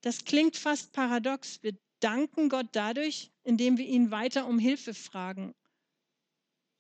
Das 0.03 0.25
klingt 0.25 0.57
fast 0.57 0.93
paradox. 0.93 1.63
Wir 1.63 1.77
danken 2.01 2.49
Gott 2.49 2.69
dadurch, 2.73 3.33
indem 3.43 3.77
wir 3.77 3.87
ihn 3.87 4.11
weiter 4.11 4.47
um 4.47 4.59
Hilfe 4.59 4.95
fragen. 4.95 5.55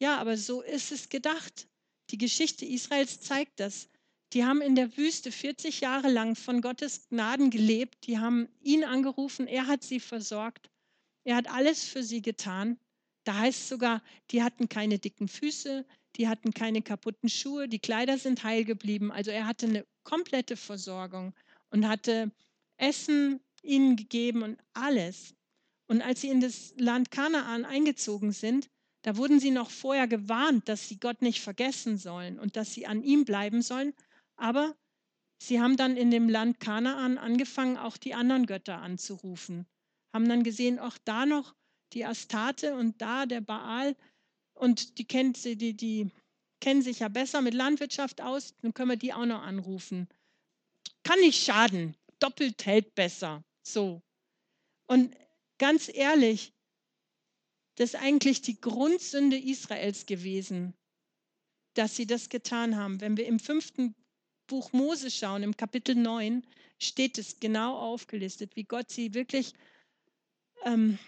Ja, 0.00 0.18
aber 0.18 0.36
so 0.36 0.62
ist 0.62 0.92
es 0.92 1.08
gedacht. 1.08 1.68
Die 2.10 2.18
Geschichte 2.18 2.64
Israels 2.64 3.20
zeigt 3.20 3.58
das. 3.60 3.88
Die 4.34 4.44
haben 4.44 4.60
in 4.60 4.74
der 4.74 4.96
Wüste 4.96 5.32
40 5.32 5.80
Jahre 5.80 6.10
lang 6.10 6.36
von 6.36 6.60
Gottes 6.60 7.08
Gnaden 7.08 7.50
gelebt. 7.50 8.06
Die 8.06 8.18
haben 8.18 8.48
ihn 8.60 8.84
angerufen, 8.84 9.46
er 9.46 9.66
hat 9.66 9.82
sie 9.82 10.00
versorgt. 10.00 10.70
Er 11.24 11.36
hat 11.36 11.48
alles 11.50 11.84
für 11.84 12.02
sie 12.02 12.20
getan. 12.22 12.78
Da 13.24 13.38
heißt 13.38 13.68
sogar, 13.68 14.02
die 14.30 14.42
hatten 14.42 14.68
keine 14.68 14.98
dicken 14.98 15.28
Füße, 15.28 15.86
die 16.16 16.28
hatten 16.28 16.52
keine 16.52 16.82
kaputten 16.82 17.28
Schuhe, 17.28 17.68
die 17.68 17.78
Kleider 17.78 18.18
sind 18.18 18.42
heil 18.42 18.64
geblieben. 18.64 19.12
Also 19.12 19.30
er 19.30 19.46
hatte 19.46 19.66
eine 19.66 19.86
komplette 20.04 20.56
Versorgung 20.56 21.34
und 21.70 21.86
hatte 21.86 22.30
Essen 22.76 23.40
ihnen 23.62 23.96
gegeben 23.96 24.42
und 24.42 24.58
alles. 24.72 25.34
Und 25.86 26.02
als 26.02 26.20
sie 26.20 26.28
in 26.28 26.40
das 26.40 26.74
Land 26.76 27.10
Kanaan 27.10 27.64
eingezogen 27.64 28.32
sind, 28.32 28.68
Da 29.02 29.16
wurden 29.16 29.40
sie 29.40 29.50
noch 29.50 29.70
vorher 29.70 30.08
gewarnt, 30.08 30.68
dass 30.68 30.88
sie 30.88 30.98
Gott 30.98 31.22
nicht 31.22 31.40
vergessen 31.40 31.98
sollen 31.98 32.38
und 32.38 32.56
dass 32.56 32.74
sie 32.74 32.86
an 32.86 33.02
ihm 33.02 33.24
bleiben 33.24 33.62
sollen. 33.62 33.94
Aber 34.38 34.74
sie 35.42 35.60
haben 35.60 35.76
dann 35.76 35.96
in 35.96 36.10
dem 36.10 36.28
Land 36.28 36.60
Kanaan 36.60 37.18
angefangen, 37.18 37.76
auch 37.76 37.96
die 37.96 38.14
anderen 38.14 38.46
Götter 38.46 38.78
anzurufen. 38.78 39.66
Haben 40.14 40.28
dann 40.28 40.44
gesehen, 40.44 40.78
auch 40.78 40.96
da 41.04 41.26
noch 41.26 41.54
die 41.92 42.06
Astarte 42.06 42.74
und 42.74 43.00
da 43.02 43.26
der 43.26 43.40
Baal. 43.40 43.96
Und 44.54 44.98
die, 44.98 45.04
kennt, 45.04 45.44
die, 45.44 45.76
die 45.76 46.10
kennen 46.60 46.82
sich 46.82 47.00
ja 47.00 47.08
besser 47.08 47.42
mit 47.42 47.54
Landwirtschaft 47.54 48.20
aus, 48.20 48.54
dann 48.62 48.74
können 48.74 48.90
wir 48.90 48.96
die 48.96 49.12
auch 49.12 49.26
noch 49.26 49.42
anrufen. 49.42 50.08
Kann 51.02 51.20
nicht 51.20 51.42
schaden, 51.42 51.96
doppelt 52.18 52.64
hält 52.66 52.94
besser. 52.94 53.44
So. 53.62 54.02
Und 54.86 55.14
ganz 55.58 55.90
ehrlich, 55.92 56.52
das 57.76 57.94
ist 57.94 58.00
eigentlich 58.00 58.42
die 58.42 58.60
Grundsünde 58.60 59.38
Israels 59.38 60.06
gewesen, 60.06 60.74
dass 61.74 61.94
sie 61.94 62.06
das 62.06 62.28
getan 62.28 62.76
haben. 62.76 63.00
Wenn 63.00 63.16
wir 63.16 63.26
im 63.26 63.38
fünften 63.38 63.94
Buch 64.48 64.72
Mose 64.72 65.10
schauen, 65.10 65.44
im 65.44 65.56
Kapitel 65.56 65.94
9, 65.94 66.42
steht 66.78 67.18
es 67.18 67.38
genau 67.38 67.76
aufgelistet, 67.78 68.56
wie 68.56 68.64
Gott 68.64 68.90
sie 68.90 69.14
wirklich, 69.14 69.54
ähm, 70.64 70.98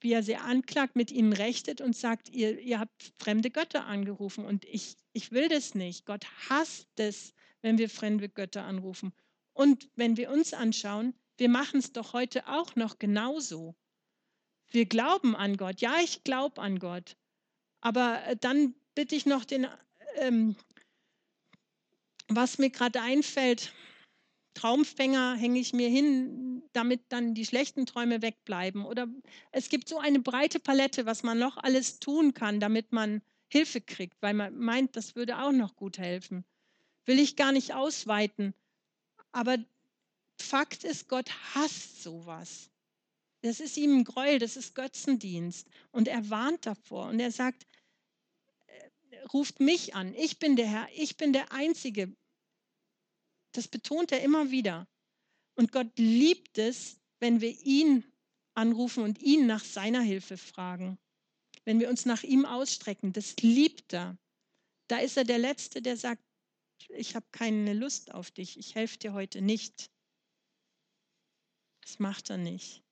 wie 0.00 0.12
er 0.12 0.22
sie 0.22 0.36
anklagt, 0.36 0.96
mit 0.96 1.10
ihnen 1.10 1.32
rechtet 1.32 1.80
und 1.80 1.96
sagt, 1.96 2.28
ihr, 2.28 2.60
ihr 2.60 2.78
habt 2.78 3.12
fremde 3.18 3.50
Götter 3.50 3.86
angerufen 3.86 4.44
und 4.44 4.64
ich, 4.66 4.96
ich 5.12 5.32
will 5.32 5.48
das 5.48 5.74
nicht. 5.74 6.04
Gott 6.04 6.26
hasst 6.48 6.88
es, 6.96 7.32
wenn 7.62 7.78
wir 7.78 7.88
fremde 7.88 8.28
Götter 8.28 8.64
anrufen. 8.64 9.12
Und 9.54 9.88
wenn 9.96 10.16
wir 10.16 10.30
uns 10.30 10.52
anschauen, 10.52 11.14
wir 11.36 11.48
machen 11.48 11.80
es 11.80 11.92
doch 11.92 12.12
heute 12.12 12.46
auch 12.48 12.76
noch 12.76 12.98
genauso. 12.98 13.74
Wir 14.70 14.86
glauben 14.86 15.34
an 15.34 15.56
Gott. 15.56 15.80
Ja, 15.80 15.96
ich 16.02 16.24
glaube 16.24 16.60
an 16.60 16.78
Gott. 16.78 17.16
Aber 17.80 18.22
äh, 18.26 18.36
dann 18.36 18.74
bitte 18.94 19.14
ich 19.14 19.24
noch 19.24 19.44
den, 19.44 19.66
ähm, 20.16 20.56
was 22.28 22.58
mir 22.58 22.70
gerade 22.70 23.00
einfällt, 23.00 23.72
Traumfänger 24.54 25.36
hänge 25.36 25.60
ich 25.60 25.72
mir 25.72 25.88
hin, 25.88 26.62
damit 26.72 27.00
dann 27.10 27.34
die 27.34 27.46
schlechten 27.46 27.86
Träume 27.86 28.22
wegbleiben. 28.22 28.84
Oder 28.84 29.06
es 29.52 29.68
gibt 29.68 29.88
so 29.88 29.98
eine 29.98 30.18
breite 30.18 30.58
Palette, 30.58 31.06
was 31.06 31.22
man 31.22 31.38
noch 31.38 31.56
alles 31.58 32.00
tun 32.00 32.34
kann, 32.34 32.58
damit 32.58 32.92
man 32.92 33.22
Hilfe 33.48 33.80
kriegt, 33.80 34.20
weil 34.20 34.34
man 34.34 34.58
meint, 34.58 34.96
das 34.96 35.14
würde 35.14 35.38
auch 35.38 35.52
noch 35.52 35.76
gut 35.76 35.98
helfen. 35.98 36.44
Will 37.06 37.20
ich 37.20 37.36
gar 37.36 37.52
nicht 37.52 37.72
ausweiten. 37.72 38.52
Aber 39.32 39.58
Fakt 40.40 40.84
ist, 40.84 41.08
Gott 41.08 41.30
hasst 41.54 42.02
sowas. 42.02 42.70
Das 43.42 43.60
ist 43.60 43.76
ihm 43.76 43.98
ein 43.98 44.04
Gräuel, 44.04 44.38
das 44.38 44.56
ist 44.56 44.74
Götzendienst. 44.74 45.68
Und 45.92 46.08
er 46.08 46.28
warnt 46.30 46.66
davor 46.66 47.06
und 47.08 47.20
er 47.20 47.30
sagt, 47.30 47.66
ruft 49.32 49.60
mich 49.60 49.94
an, 49.94 50.14
ich 50.14 50.38
bin 50.38 50.56
der 50.56 50.66
Herr, 50.66 50.88
ich 50.94 51.16
bin 51.16 51.32
der 51.32 51.52
Einzige. 51.52 52.14
Das 53.52 53.68
betont 53.68 54.12
er 54.12 54.22
immer 54.22 54.50
wieder. 54.50 54.86
Und 55.54 55.72
Gott 55.72 55.98
liebt 55.98 56.58
es, 56.58 57.00
wenn 57.20 57.40
wir 57.40 57.50
ihn 57.64 58.04
anrufen 58.54 59.02
und 59.02 59.20
ihn 59.20 59.46
nach 59.46 59.64
seiner 59.64 60.00
Hilfe 60.00 60.36
fragen. 60.36 60.98
Wenn 61.64 61.80
wir 61.80 61.88
uns 61.88 62.06
nach 62.06 62.22
ihm 62.22 62.44
ausstrecken, 62.44 63.12
das 63.12 63.36
liebt 63.38 63.92
er. 63.92 64.16
Da 64.88 64.98
ist 64.98 65.16
er 65.16 65.24
der 65.24 65.38
Letzte, 65.38 65.82
der 65.82 65.96
sagt, 65.96 66.22
ich 66.88 67.14
habe 67.14 67.26
keine 67.32 67.74
Lust 67.74 68.14
auf 68.14 68.30
dich, 68.30 68.58
ich 68.58 68.74
helfe 68.74 68.98
dir 68.98 69.12
heute 69.12 69.42
nicht. 69.42 69.90
Das 71.82 71.98
macht 71.98 72.30
er 72.30 72.38
nicht. 72.38 72.82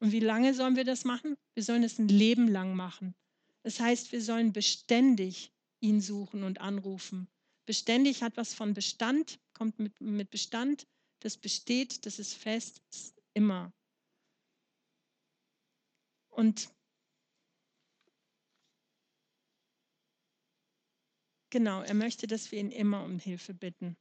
Und 0.00 0.12
wie 0.12 0.20
lange 0.20 0.54
sollen 0.54 0.76
wir 0.76 0.84
das 0.84 1.04
machen? 1.04 1.36
Wir 1.54 1.62
sollen 1.62 1.82
es 1.82 1.98
ein 1.98 2.08
Leben 2.08 2.48
lang 2.48 2.74
machen. 2.74 3.14
Das 3.62 3.80
heißt, 3.80 4.12
wir 4.12 4.20
sollen 4.20 4.52
beständig 4.52 5.52
ihn 5.82 6.00
suchen 6.00 6.44
und 6.44 6.60
anrufen. 6.60 7.28
Beständig 7.66 8.22
hat 8.22 8.36
was 8.36 8.54
von 8.54 8.72
Bestand, 8.72 9.38
kommt 9.52 9.78
mit, 9.78 10.00
mit 10.00 10.30
Bestand, 10.30 10.86
das 11.20 11.36
besteht, 11.36 12.06
das 12.06 12.18
ist 12.18 12.34
fest, 12.34 12.82
das 12.90 13.00
ist 13.00 13.22
immer. 13.34 13.72
Und 16.30 16.70
genau, 21.50 21.82
er 21.82 21.94
möchte, 21.94 22.26
dass 22.26 22.50
wir 22.50 22.58
ihn 22.58 22.72
immer 22.72 23.04
um 23.04 23.18
Hilfe 23.18 23.54
bitten. 23.54 23.96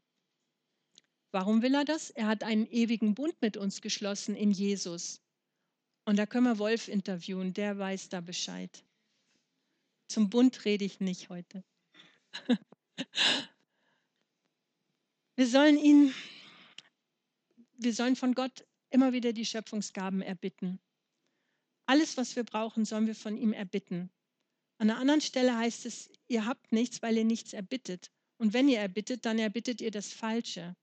Warum 1.32 1.62
will 1.62 1.76
er 1.76 1.86
das? 1.86 2.10
Er 2.10 2.28
hat 2.28 2.44
einen 2.44 2.66
ewigen 2.68 3.16
Bund 3.16 3.40
mit 3.42 3.58
uns 3.58 3.82
geschlossen 3.82 4.36
in 4.36 4.52
Jesus. 4.52 5.22
Und 6.06 6.18
da 6.18 6.26
können 6.26 6.46
wir 6.46 6.60
Wolf 6.60 6.88
interviewen, 6.88 7.54
der 7.54 7.78
weiß 7.78 8.10
da 8.10 8.22
Bescheid. 8.22 8.84
Zum 10.08 10.30
Bund 10.30 10.66
rede 10.66 10.84
ich 10.84 11.00
nicht 11.00 11.30
heute. 11.30 11.64
Wir 15.36 15.48
sollen 15.48 15.78
ihn, 15.78 16.14
wir 17.78 17.94
sollen 17.94 18.16
von 18.16 18.36
Gott 18.36 18.66
immer 18.92 19.12
wieder 19.14 19.34
die 19.34 19.46
Schöpfungsgaben 19.46 20.22
erbitten. 20.22 20.80
Alles, 21.88 22.16
was 22.18 22.36
wir 22.36 22.44
brauchen, 22.44 22.86
sollen 22.86 23.08
wir 23.08 23.16
von 23.16 23.38
ihm 23.38 23.54
erbitten. 23.54 24.12
An 24.78 24.90
einer 24.90 25.00
anderen 25.00 25.22
Stelle 25.22 25.58
heißt 25.58 25.86
es, 25.86 26.10
ihr 26.28 26.46
habt 26.46 26.72
nichts, 26.72 27.02
weil 27.02 27.18
ihr 27.18 27.26
nichts 27.26 27.54
erbittet. 27.54 28.12
Und 28.38 28.54
wenn 28.54 28.70
ihr 28.70 28.80
erbittet, 28.80 29.26
dann 29.26 29.40
erbittet 29.40 29.82
ihr 29.82 29.92
das 29.92 30.12
Falsche. 30.12 30.76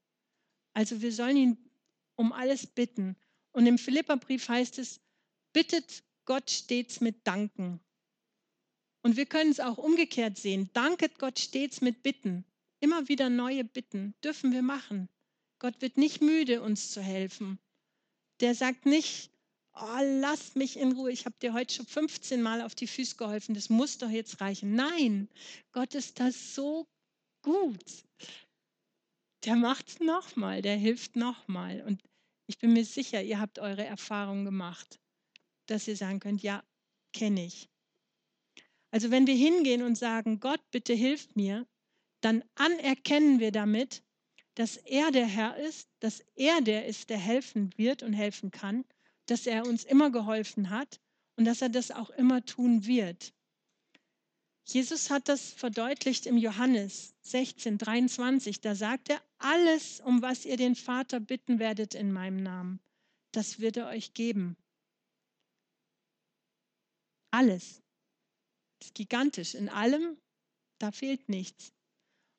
Also 0.73 1.01
wir 1.01 1.11
sollen 1.11 1.37
ihn 1.37 1.71
um 2.15 2.31
alles 2.31 2.67
bitten. 2.67 3.15
Und 3.51 3.65
im 3.65 3.77
Philipperbrief 3.77 4.47
heißt 4.49 4.79
es, 4.79 4.99
bittet 5.53 6.03
Gott 6.25 6.49
stets 6.49 7.01
mit 7.01 7.25
Danken. 7.25 7.79
Und 9.01 9.15
wir 9.15 9.25
können 9.25 9.51
es 9.51 9.59
auch 9.59 9.77
umgekehrt 9.77 10.37
sehen. 10.37 10.69
Danket 10.73 11.19
Gott 11.19 11.39
stets 11.39 11.81
mit 11.81 12.03
Bitten. 12.03 12.45
Immer 12.79 13.07
wieder 13.07 13.29
neue 13.29 13.63
Bitten 13.63 14.13
dürfen 14.23 14.51
wir 14.51 14.61
machen. 14.61 15.09
Gott 15.59 15.81
wird 15.81 15.97
nicht 15.97 16.21
müde, 16.21 16.61
uns 16.61 16.91
zu 16.91 17.01
helfen. 17.01 17.59
Der 18.39 18.55
sagt 18.55 18.85
nicht, 18.85 19.31
oh, 19.73 19.99
lass 20.21 20.55
mich 20.55 20.77
in 20.77 20.93
Ruhe, 20.93 21.11
ich 21.11 21.25
habe 21.25 21.35
dir 21.41 21.53
heute 21.53 21.73
schon 21.73 21.85
15 21.85 22.41
Mal 22.41 22.61
auf 22.61 22.75
die 22.75 22.87
Füße 22.87 23.17
geholfen, 23.17 23.55
das 23.55 23.69
muss 23.69 23.97
doch 23.97 24.09
jetzt 24.09 24.39
reichen. 24.39 24.75
Nein, 24.75 25.27
Gott 25.73 25.95
ist 25.95 26.19
das 26.19 26.55
so 26.55 26.87
gut. 27.41 28.05
Der 29.43 29.55
macht 29.55 29.89
es 29.89 29.99
nochmal, 29.99 30.61
der 30.61 30.77
hilft 30.77 31.15
nochmal. 31.17 31.81
Und 31.85 32.01
ich 32.47 32.57
bin 32.57 32.73
mir 32.73 32.85
sicher, 32.85 33.21
ihr 33.21 33.39
habt 33.39 33.59
eure 33.59 33.85
Erfahrungen 33.85 34.45
gemacht 34.45 34.99
dass 35.69 35.87
ihr 35.87 35.95
sagen 35.95 36.19
könnt, 36.19 36.41
ja, 36.41 36.63
kenne 37.13 37.45
ich. 37.45 37.69
Also 38.91 39.11
wenn 39.11 39.27
wir 39.27 39.35
hingehen 39.35 39.83
und 39.83 39.95
sagen, 39.95 40.39
Gott, 40.39 40.61
bitte 40.71 40.93
hilf 40.93 41.35
mir, 41.35 41.67
dann 42.21 42.43
anerkennen 42.55 43.39
wir 43.39 43.51
damit, 43.51 44.03
dass 44.55 44.77
er 44.77 45.11
der 45.11 45.27
Herr 45.27 45.57
ist, 45.57 45.89
dass 45.99 46.21
er 46.35 46.61
der 46.61 46.85
ist, 46.85 47.09
der 47.09 47.17
helfen 47.17 47.71
wird 47.77 48.03
und 48.03 48.13
helfen 48.13 48.51
kann, 48.51 48.83
dass 49.25 49.45
er 49.45 49.65
uns 49.65 49.83
immer 49.83 50.09
geholfen 50.11 50.69
hat 50.69 50.99
und 51.35 51.45
dass 51.45 51.61
er 51.61 51.69
das 51.69 51.91
auch 51.91 52.09
immer 52.09 52.43
tun 52.43 52.85
wird. 52.85 53.33
Jesus 54.65 55.09
hat 55.09 55.29
das 55.29 55.53
verdeutlicht 55.53 56.25
im 56.25 56.37
Johannes 56.37 57.15
16, 57.21 57.77
23. 57.77 58.61
Da 58.61 58.75
sagt 58.75 59.09
er, 59.09 59.21
alles, 59.37 59.99
um 60.01 60.21
was 60.21 60.45
ihr 60.45 60.57
den 60.57 60.75
Vater 60.75 61.19
bitten 61.19 61.57
werdet 61.57 61.95
in 61.95 62.11
meinem 62.11 62.43
Namen, 62.43 62.79
das 63.31 63.59
wird 63.59 63.77
er 63.77 63.87
euch 63.87 64.13
geben. 64.13 64.57
Alles. 67.31 67.81
Ist 68.81 68.95
gigantisch. 68.95 69.55
In 69.55 69.69
allem, 69.69 70.17
da 70.79 70.91
fehlt 70.91 71.29
nichts. 71.29 71.73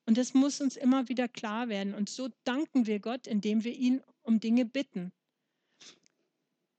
Und 0.06 0.18
das 0.18 0.34
muss 0.34 0.60
uns 0.60 0.76
immer 0.76 1.08
wieder 1.08 1.28
klar 1.28 1.68
werden. 1.68 1.94
Und 1.94 2.08
so 2.08 2.30
danken 2.44 2.86
wir 2.86 3.00
Gott, 3.00 3.26
indem 3.26 3.64
wir 3.64 3.74
ihn 3.74 4.02
um 4.22 4.40
Dinge 4.40 4.64
bitten. 4.64 5.12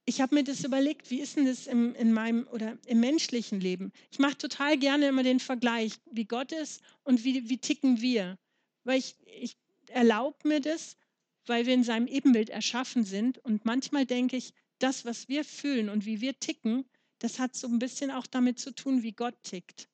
Ich 0.06 0.20
habe 0.20 0.36
mir 0.36 0.44
das 0.44 0.64
überlegt, 0.64 1.10
wie 1.12 1.22
ist 1.22 1.38
denn 1.38 1.46
das 1.46 1.68
im, 1.68 1.94
in 1.96 2.12
meinem 2.12 2.48
oder 2.48 2.78
im 2.88 3.00
menschlichen 3.00 3.62
Leben? 3.62 3.94
Ich 4.12 4.20
mache 4.20 4.38
total 4.38 4.78
gerne 4.78 5.08
immer 5.08 5.24
den 5.24 5.40
Vergleich, 5.40 5.94
wie 6.12 6.26
Gott 6.26 6.52
ist 6.52 6.82
und 7.04 7.24
wie, 7.24 7.48
wie 7.50 7.60
ticken 7.60 8.02
wir. 8.02 8.38
Weil 8.84 9.00
ich, 9.00 9.16
ich 9.26 9.56
erlaube 9.90 10.48
mir 10.48 10.60
das, 10.60 10.98
weil 11.46 11.66
wir 11.66 11.74
in 11.74 11.84
seinem 11.84 12.08
Ebenbild 12.08 12.50
erschaffen 12.50 13.06
sind. 13.06 13.38
Und 13.38 13.64
manchmal 13.64 14.06
denke 14.06 14.36
ich, 14.36 14.54
das, 14.80 15.06
was 15.06 15.30
wir 15.30 15.46
fühlen 15.46 15.90
und 15.90 16.06
wie 16.06 16.20
wir 16.20 16.40
ticken, 16.40 16.86
das 17.22 17.38
hat 17.38 17.56
so 17.56 17.68
ein 17.68 17.78
bisschen 17.78 18.10
auch 18.10 18.26
damit 18.26 18.60
zu 18.60 18.74
tun, 18.74 19.04
wie 19.04 19.12
Gott 19.12 19.36
tickt. 19.44 19.88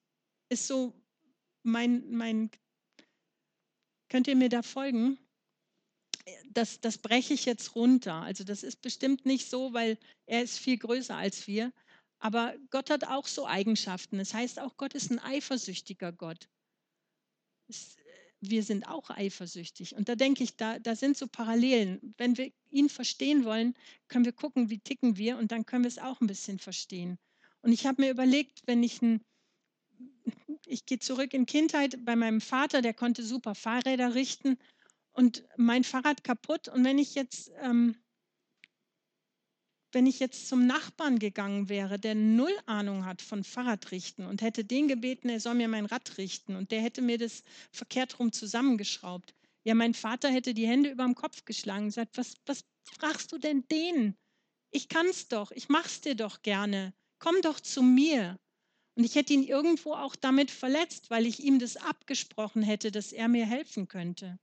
Ist 0.50 0.66
so 0.66 0.94
mein, 1.64 2.10
mein 2.10 2.50
könnt 4.08 4.28
ihr 4.28 4.38
mir 4.38 4.48
da 4.48 4.64
folgen? 4.64 5.20
Das, 6.46 6.80
das 6.80 6.98
breche 6.98 7.34
ich 7.34 7.44
jetzt 7.44 7.76
runter. 7.76 8.14
Also 8.14 8.46
das 8.46 8.64
ist 8.64 8.82
bestimmt 8.82 9.26
nicht 9.26 9.50
so, 9.50 9.74
weil 9.74 9.98
er 10.26 10.42
ist 10.42 10.58
viel 10.58 10.78
größer 10.78 11.16
als 11.16 11.48
wir. 11.48 11.74
Aber 12.20 12.56
Gott 12.70 12.90
hat 12.90 13.04
auch 13.04 13.28
so 13.28 13.46
Eigenschaften. 13.46 14.18
Das 14.20 14.34
heißt 14.34 14.60
auch, 14.60 14.78
Gott 14.78 14.94
ist 14.94 15.12
ein 15.12 15.20
eifersüchtiger 15.20 16.14
Gott. 16.14 16.50
Es, 17.68 17.98
wir 18.50 18.64
sind 18.64 18.88
auch 18.88 19.10
eifersüchtig. 19.10 19.96
Und 19.96 20.10
da 20.10 20.16
denke 20.16 20.44
ich, 20.44 20.56
da, 20.56 20.80
da 20.80 20.96
sind 20.96 21.18
so 21.18 21.28
Parallelen. 21.28 22.14
Wenn 22.18 22.38
wir 22.38 22.52
ihn 22.70 22.90
verstehen 22.90 23.46
wollen, 23.46 23.76
können 24.08 24.26
wir 24.26 24.34
gucken, 24.34 24.70
wie 24.70 24.80
ticken 24.80 25.18
wir 25.18 25.38
und 25.38 25.52
dann 25.52 25.66
können 25.66 25.84
wir 25.84 25.90
es 25.90 26.00
auch 26.00 26.22
ein 26.22 26.28
bisschen 26.28 26.60
verstehen. 26.60 27.18
Und 27.62 27.72
ich 27.72 27.86
habe 27.86 28.02
mir 28.02 28.12
überlegt, 28.12 28.62
wenn 28.66 28.84
ich 28.84 29.02
ein, 29.02 29.22
ich 30.66 30.86
gehe 30.86 31.00
zurück 31.00 31.34
in 31.34 31.46
Kindheit 31.46 32.04
bei 32.06 32.16
meinem 32.16 32.42
Vater, 32.42 32.82
der 32.82 32.94
konnte 32.94 33.24
super 33.24 33.56
Fahrräder 33.56 34.16
richten 34.16 34.58
und 35.14 35.44
mein 35.58 35.84
Fahrrad 35.84 36.24
kaputt. 36.24 36.68
Und 36.68 36.84
wenn 36.84 37.00
ich 37.00 37.16
jetzt, 37.16 37.52
ähm, 37.62 37.96
wenn 39.98 40.06
ich 40.06 40.20
jetzt 40.20 40.48
zum 40.48 40.68
Nachbarn 40.68 41.18
gegangen 41.18 41.70
wäre, 41.70 41.98
der 41.98 42.14
null 42.14 42.56
Ahnung 42.68 43.08
hat 43.08 43.20
von 43.20 43.44
Fahrradrichten 43.44 44.28
und 44.28 44.44
hätte 44.44 44.64
den 44.64 44.88
gebeten, 44.88 45.28
er 45.28 45.40
soll 45.40 45.56
mir 45.56 45.68
mein 45.68 45.88
Rad 45.88 46.20
richten 46.20 46.56
und 46.56 46.70
der 46.70 46.84
hätte 46.84 47.02
mir 47.02 47.18
das 47.18 47.42
verkehrt 47.72 48.20
rum 48.20 48.32
zusammengeschraubt. 48.32 49.34
Ja, 49.64 49.74
mein 49.74 49.96
Vater 49.96 50.30
hätte 50.30 50.54
die 50.54 50.68
Hände 50.68 50.92
über 50.92 51.04
dem 51.04 51.16
Kopf 51.16 51.46
geschlagen 51.46 51.86
und 51.86 51.88
gesagt, 51.88 52.16
was, 52.16 52.36
was 52.46 52.64
fragst 52.84 53.32
du 53.32 53.40
denn 53.40 53.68
den? 53.72 54.16
Ich 54.70 54.88
kann's 54.88 55.30
doch, 55.30 55.50
ich 55.50 55.68
mach's 55.68 56.00
dir 56.00 56.14
doch 56.14 56.44
gerne. 56.44 56.94
Komm 57.18 57.42
doch 57.42 57.60
zu 57.60 57.82
mir. 57.82 58.38
Und 58.94 59.04
ich 59.04 59.16
hätte 59.16 59.34
ihn 59.34 59.42
irgendwo 59.42 59.94
auch 59.94 60.16
damit 60.16 60.52
verletzt, 60.52 61.10
weil 61.10 61.26
ich 61.26 61.40
ihm 61.40 61.58
das 61.58 61.76
abgesprochen 61.76 62.62
hätte, 62.62 62.92
dass 62.92 63.12
er 63.12 63.30
mir 63.30 63.48
helfen 63.48 63.88
könnte. 63.88 64.38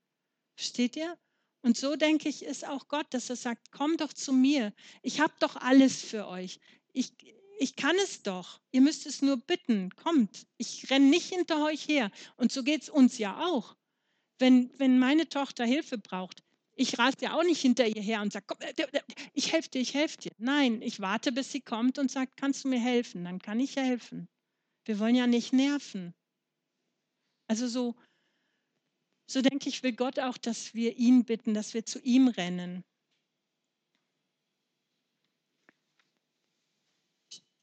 Versteht 0.57 0.97
ihr? 0.97 1.17
Und 1.65 1.79
so 1.79 1.97
denke 1.97 2.29
ich, 2.29 2.45
ist 2.45 2.67
auch 2.67 2.89
Gott, 2.89 3.07
dass 3.15 3.31
er 3.31 3.37
sagt, 3.37 3.73
komm 3.73 3.97
doch 3.97 4.13
zu 4.13 4.35
mir. 4.35 4.75
Ich 5.01 5.21
habe 5.21 5.33
doch 5.41 5.57
alles 5.57 6.03
für 6.03 6.29
euch. 6.29 6.61
Ich, 6.93 7.15
ich 7.59 7.75
kann 7.75 7.97
es 8.05 8.23
doch. 8.23 8.61
Ihr 8.71 8.83
müsst 8.83 9.07
es 9.07 9.23
nur 9.23 9.39
bitten. 9.39 9.89
Kommt. 9.97 10.47
Ich 10.59 10.91
renne 10.91 11.07
nicht 11.07 11.33
hinter 11.33 11.65
euch 11.65 11.89
her. 11.89 12.11
Und 12.37 12.53
so 12.53 12.65
geht 12.65 12.83
es 12.83 12.91
uns 12.91 13.17
ja 13.17 13.47
auch. 13.47 13.77
Wenn, 14.39 14.79
wenn 14.79 14.99
meine 14.99 15.27
Tochter 15.31 15.65
Hilfe 15.65 15.97
braucht, 15.97 16.43
ich 16.75 16.99
rase 16.99 17.17
ja 17.23 17.35
auch 17.35 17.45
nicht 17.45 17.63
hinter 17.63 17.87
ihr 17.87 18.03
her 18.03 18.21
und 18.21 18.31
sage, 18.31 18.45
komm, 18.47 18.59
äh, 18.61 18.75
ich 19.33 19.55
helfe 19.55 19.71
dir, 19.71 19.81
ich 19.81 19.95
helfe 19.95 20.19
dir. 20.19 20.33
Nein, 20.37 20.83
ich 20.83 21.01
warte, 21.01 21.33
bis 21.33 21.51
sie 21.51 21.63
kommt 21.63 21.99
und 21.99 22.11
sagt, 22.11 22.37
kannst 22.37 22.65
du 22.65 22.69
mir 22.69 22.81
helfen? 22.81 23.25
Dann 23.25 23.39
kann 23.39 23.59
ich 23.59 23.77
helfen. 23.77 24.29
Wir 24.85 24.99
wollen 24.99 25.15
ja 25.15 25.27
nicht 25.27 25.55
nerven. 25.55 26.13
Also 27.47 27.69
so, 27.69 27.95
so 29.35 29.43
denke 29.43 29.69
ich, 29.69 29.83
will 29.83 29.93
Gott 29.93 30.21
auch, 30.21 30.39
dass 30.39 30.75
wir 30.75 30.97
ihn 30.97 31.25
bitten, 31.25 31.55
dass 31.55 31.75
wir 31.75 31.85
zu 31.85 32.01
ihm 32.01 32.29
rennen. 32.29 32.85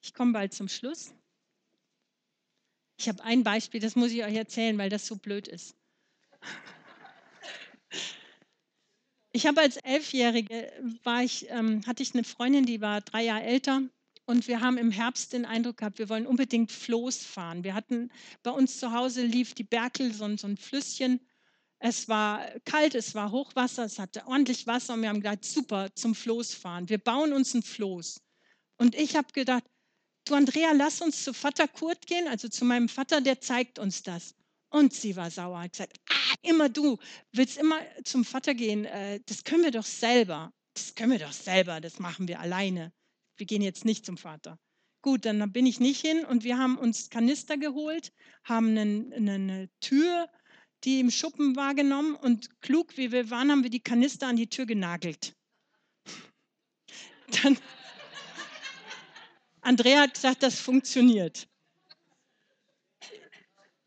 Ich 0.02 0.14
komme 0.14 0.34
bald 0.34 0.54
zum 0.54 0.68
Schluss. 0.68 1.14
Ich 2.98 3.08
habe 3.08 3.24
ein 3.24 3.44
Beispiel, 3.44 3.80
das 3.80 3.96
muss 3.96 4.12
ich 4.12 4.22
euch 4.24 4.36
erzählen, 4.36 4.78
weil 4.78 4.90
das 4.90 5.08
so 5.08 5.16
blöd 5.16 5.48
ist. 5.48 5.78
Ich 9.32 9.48
habe 9.48 9.62
als 9.62 9.78
Elfjährige, 9.78 10.74
war 11.04 11.24
ich, 11.24 11.50
ähm, 11.50 11.86
hatte 11.88 12.04
ich 12.04 12.14
eine 12.14 12.26
Freundin, 12.26 12.66
die 12.66 12.82
war 12.82 13.00
drei 13.00 13.24
Jahre 13.24 13.44
älter 13.44 13.82
und 14.26 14.50
wir 14.50 14.60
haben 14.60 14.78
im 14.78 14.92
Herbst 14.92 15.32
den 15.32 15.46
Eindruck 15.46 15.78
gehabt, 15.78 16.00
wir 16.00 16.10
wollen 16.10 16.28
unbedingt 16.28 16.70
Floß 16.70 17.24
fahren. 17.24 17.64
Wir 17.64 17.74
hatten 17.74 18.12
bei 18.44 18.52
uns 18.52 18.78
zu 18.78 18.92
Hause 18.92 19.26
lief 19.26 19.54
die 19.54 19.64
Berkel, 19.64 20.14
so, 20.14 20.36
so 20.36 20.48
ein 20.48 20.58
Flüsschen. 20.58 21.22
Es 21.84 22.08
war 22.08 22.48
kalt, 22.66 22.94
es 22.96 23.16
war 23.16 23.32
Hochwasser, 23.32 23.86
es 23.86 23.98
hatte 23.98 24.26
ordentlich 24.28 24.68
Wasser 24.68 24.94
und 24.94 25.02
wir 25.02 25.10
haben 25.10 25.22
gedacht, 25.22 25.44
super, 25.44 25.90
zum 25.96 26.14
Floß 26.14 26.54
fahren. 26.54 26.88
Wir 26.90 27.00
bauen 27.00 27.34
uns 27.34 27.54
ein 27.54 27.64
Floß. 27.64 28.22
Und 28.78 28.96
ich 28.96 29.16
habe 29.16 29.28
gedacht, 29.34 29.64
du 30.26 30.36
Andrea, 30.36 30.72
lass 30.74 31.02
uns 31.02 31.24
zu 31.24 31.34
Vater 31.34 31.68
Kurt 31.68 32.06
gehen, 32.06 32.28
also 32.28 32.48
zu 32.48 32.66
meinem 32.66 32.88
Vater, 32.88 33.22
der 33.22 33.42
zeigt 33.42 33.80
uns 33.80 34.04
das. 34.04 34.36
Und 34.70 34.94
sie 34.94 35.16
war 35.16 35.32
sauer, 35.32 35.62
hat 35.62 35.74
gesagt, 35.74 35.98
ah, 36.10 36.36
immer 36.44 36.70
du 36.70 36.98
willst 37.32 37.58
immer 37.58 37.80
zum 38.04 38.24
Vater 38.24 38.54
gehen, 38.54 38.86
äh, 38.86 39.20
das 39.26 39.44
können 39.44 39.64
wir 39.64 39.72
doch 39.72 39.86
selber. 39.86 40.54
Das 40.76 40.96
können 40.96 41.12
wir 41.12 41.20
doch 41.20 41.34
selber, 41.34 41.82
das 41.82 42.00
machen 42.00 42.28
wir 42.28 42.40
alleine 42.40 42.94
wir 43.42 43.48
gehen 43.48 43.64
jetzt 43.64 43.86
nicht 43.86 44.06
zum 44.06 44.18
Vater. 44.18 44.60
Gut, 45.02 45.26
dann 45.26 45.52
bin 45.52 45.66
ich 45.66 45.80
nicht 45.80 46.00
hin 46.00 46.24
und 46.26 46.44
wir 46.44 46.60
haben 46.60 46.78
uns 46.78 47.10
Kanister 47.10 47.58
geholt, 47.58 48.14
haben 48.44 48.78
eine, 48.78 49.16
eine 49.16 49.70
Tür, 49.80 50.30
die 50.84 51.00
im 51.00 51.12
Schuppen 51.12 51.56
war, 51.56 51.76
genommen 51.76 52.16
und 52.16 52.62
klug 52.62 52.98
wie 52.98 53.12
wir 53.12 53.30
waren, 53.30 53.52
haben 53.52 53.64
wir 53.64 53.70
die 53.70 53.80
Kanister 53.80 54.28
an 54.28 54.36
die 54.36 54.48
Tür 54.48 54.66
genagelt. 54.66 55.36
Dann, 57.44 57.58
Andrea 59.62 60.02
hat 60.02 60.16
gesagt, 60.16 60.44
das 60.44 60.60
funktioniert. 60.60 61.48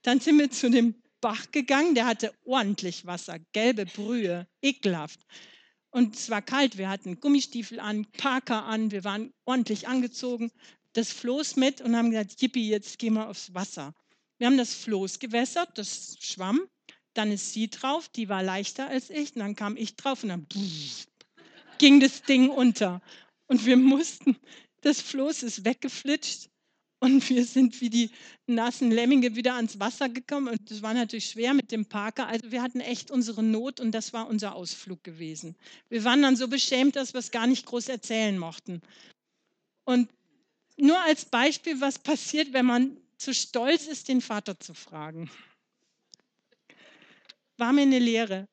Dann 0.03 0.21
sind 0.21 0.39
wir 0.39 0.51
zu 0.51 0.71
dem 0.71 0.95
Bach 1.21 1.51
gegangen, 1.51 1.95
der 1.95 2.05
hatte 2.07 2.35
ordentlich 2.45 3.07
Wasser, 3.07 3.39
gelbe 3.53 3.87
Brühe, 3.87 4.47
ekelhaft. 4.61 5.21
Und 5.91 6.17
es 6.17 6.29
war 6.29 6.43
kalt, 6.43 6.77
wir 6.77 6.89
hatten 6.89 7.21
Gummistiefel 7.21 7.81
an, 7.81 8.07
Parker 8.19 8.65
an, 8.65 8.91
wir 8.91 9.05
waren 9.05 9.33
ordentlich 9.45 9.89
angezogen, 9.89 10.51
das 10.93 11.13
Floß 11.13 11.57
mit 11.57 11.81
und 11.81 11.97
haben 11.97 12.11
gesagt, 12.11 12.43
Yippie, 12.43 12.69
jetzt 12.69 12.99
gehen 12.99 13.15
wir 13.15 13.29
aufs 13.29 13.55
Wasser. 13.55 13.95
Wir 14.39 14.49
haben 14.49 14.59
das 14.59 14.75
Floß 14.75 15.19
gewässert, 15.19 15.79
das 15.79 16.19
schwamm, 16.21 16.69
dann 17.15 17.33
ist 17.33 17.53
sie 17.53 17.69
drauf, 17.69 18.09
die 18.09 18.29
war 18.29 18.43
leichter 18.43 18.89
als 18.89 19.11
ich, 19.11 19.35
und 19.35 19.41
dann 19.41 19.57
kam 19.57 19.77
ich 19.77 19.97
drauf 19.97 20.23
und 20.23 20.29
dann 20.31 20.47
ging 21.79 22.01
das 22.01 22.23
Ding 22.23 22.51
unter. 22.51 23.01
Und 23.47 23.67
wir 23.67 23.77
mussten, 23.77 24.37
das 24.83 25.01
Floß 25.01 25.43
ist 25.43 25.65
weggeflitscht 25.65 26.51
und 27.01 27.29
wir 27.29 27.45
sind 27.45 27.81
wie 27.81 27.91
die 27.91 28.11
nassen 28.47 28.91
Lemminge 28.91 29.37
wieder 29.37 29.55
ans 29.55 29.79
Wasser 29.79 30.09
gekommen. 30.09 30.49
Und 30.49 30.71
das 30.71 30.81
war 30.83 30.95
natürlich 30.95 31.27
schwer 31.27 31.53
mit 31.53 31.71
dem 31.71 31.87
Parker. 31.87 32.27
Also 32.27 32.51
wir 32.51 32.63
hatten 32.63 32.81
echt 32.81 33.11
unsere 33.11 33.43
Not 33.43 33.79
und 33.81 33.93
das 33.93 34.13
war 34.13 34.27
unser 34.27 34.55
Ausflug 34.55 35.05
gewesen. 35.05 35.55
Wir 35.91 36.05
waren 36.05 36.23
dann 36.23 36.37
so 36.37 36.49
beschämt, 36.49 36.97
dass 36.97 37.13
wir 37.13 37.19
es 37.19 37.31
gar 37.31 37.47
nicht 37.47 37.67
groß 37.67 37.89
erzählen 37.89 38.39
mochten. 38.39 38.81
Und 39.85 40.09
nur 40.79 40.99
als 41.03 41.27
Beispiel, 41.27 41.81
was 41.81 41.99
passiert, 41.99 42.53
wenn 42.53 42.67
man 42.67 42.97
zu 43.19 43.35
stolz 43.35 43.87
ist, 43.87 44.09
den 44.09 44.21
Vater 44.21 44.59
zu 44.59 44.75
fragen. 44.75 45.31
War 47.57 47.73
mir 47.73 47.83
eine 47.83 47.99
Lehre. 47.99 48.49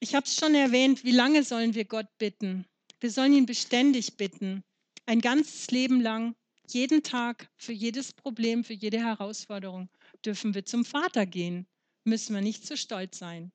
Ich 0.00 0.14
habe 0.14 0.26
es 0.26 0.36
schon 0.36 0.54
erwähnt, 0.54 1.04
wie 1.04 1.12
lange 1.12 1.44
sollen 1.44 1.74
wir 1.74 1.84
Gott 1.84 2.08
bitten? 2.18 2.66
Wir 3.00 3.10
sollen 3.10 3.32
ihn 3.32 3.46
beständig 3.46 4.16
bitten 4.16 4.64
ein 5.06 5.20
ganzes 5.20 5.70
Leben 5.70 6.00
lang, 6.00 6.34
jeden 6.68 7.02
Tag, 7.02 7.50
für 7.56 7.72
jedes 7.72 8.12
Problem, 8.12 8.64
für 8.64 8.72
jede 8.72 8.98
Herausforderung 8.98 9.88
dürfen 10.24 10.54
wir 10.54 10.64
zum 10.64 10.84
Vater 10.84 11.26
gehen. 11.26 11.66
Müssen 12.04 12.34
wir 12.34 12.42
nicht 12.42 12.66
zu 12.66 12.76
stolz 12.76 13.18
sein. 13.18 13.52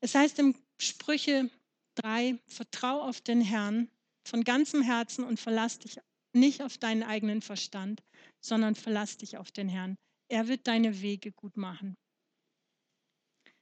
Es 0.00 0.14
heißt 0.14 0.38
im 0.40 0.56
Sprüche 0.80 1.48
3, 1.96 2.38
vertrau 2.46 3.02
auf 3.02 3.20
den 3.20 3.40
Herrn 3.40 3.88
von 4.24 4.44
ganzem 4.44 4.82
Herzen 4.82 5.24
und 5.24 5.38
verlass 5.38 5.78
dich 5.78 5.98
nicht 6.32 6.62
auf 6.62 6.78
deinen 6.78 7.02
eigenen 7.02 7.42
Verstand, 7.42 8.02
sondern 8.40 8.74
verlass 8.74 9.16
dich 9.16 9.36
auf 9.36 9.52
den 9.52 9.68
Herrn. 9.68 9.96
Er 10.28 10.48
wird 10.48 10.66
deine 10.66 11.02
Wege 11.02 11.32
gut 11.32 11.56
machen. 11.56 11.96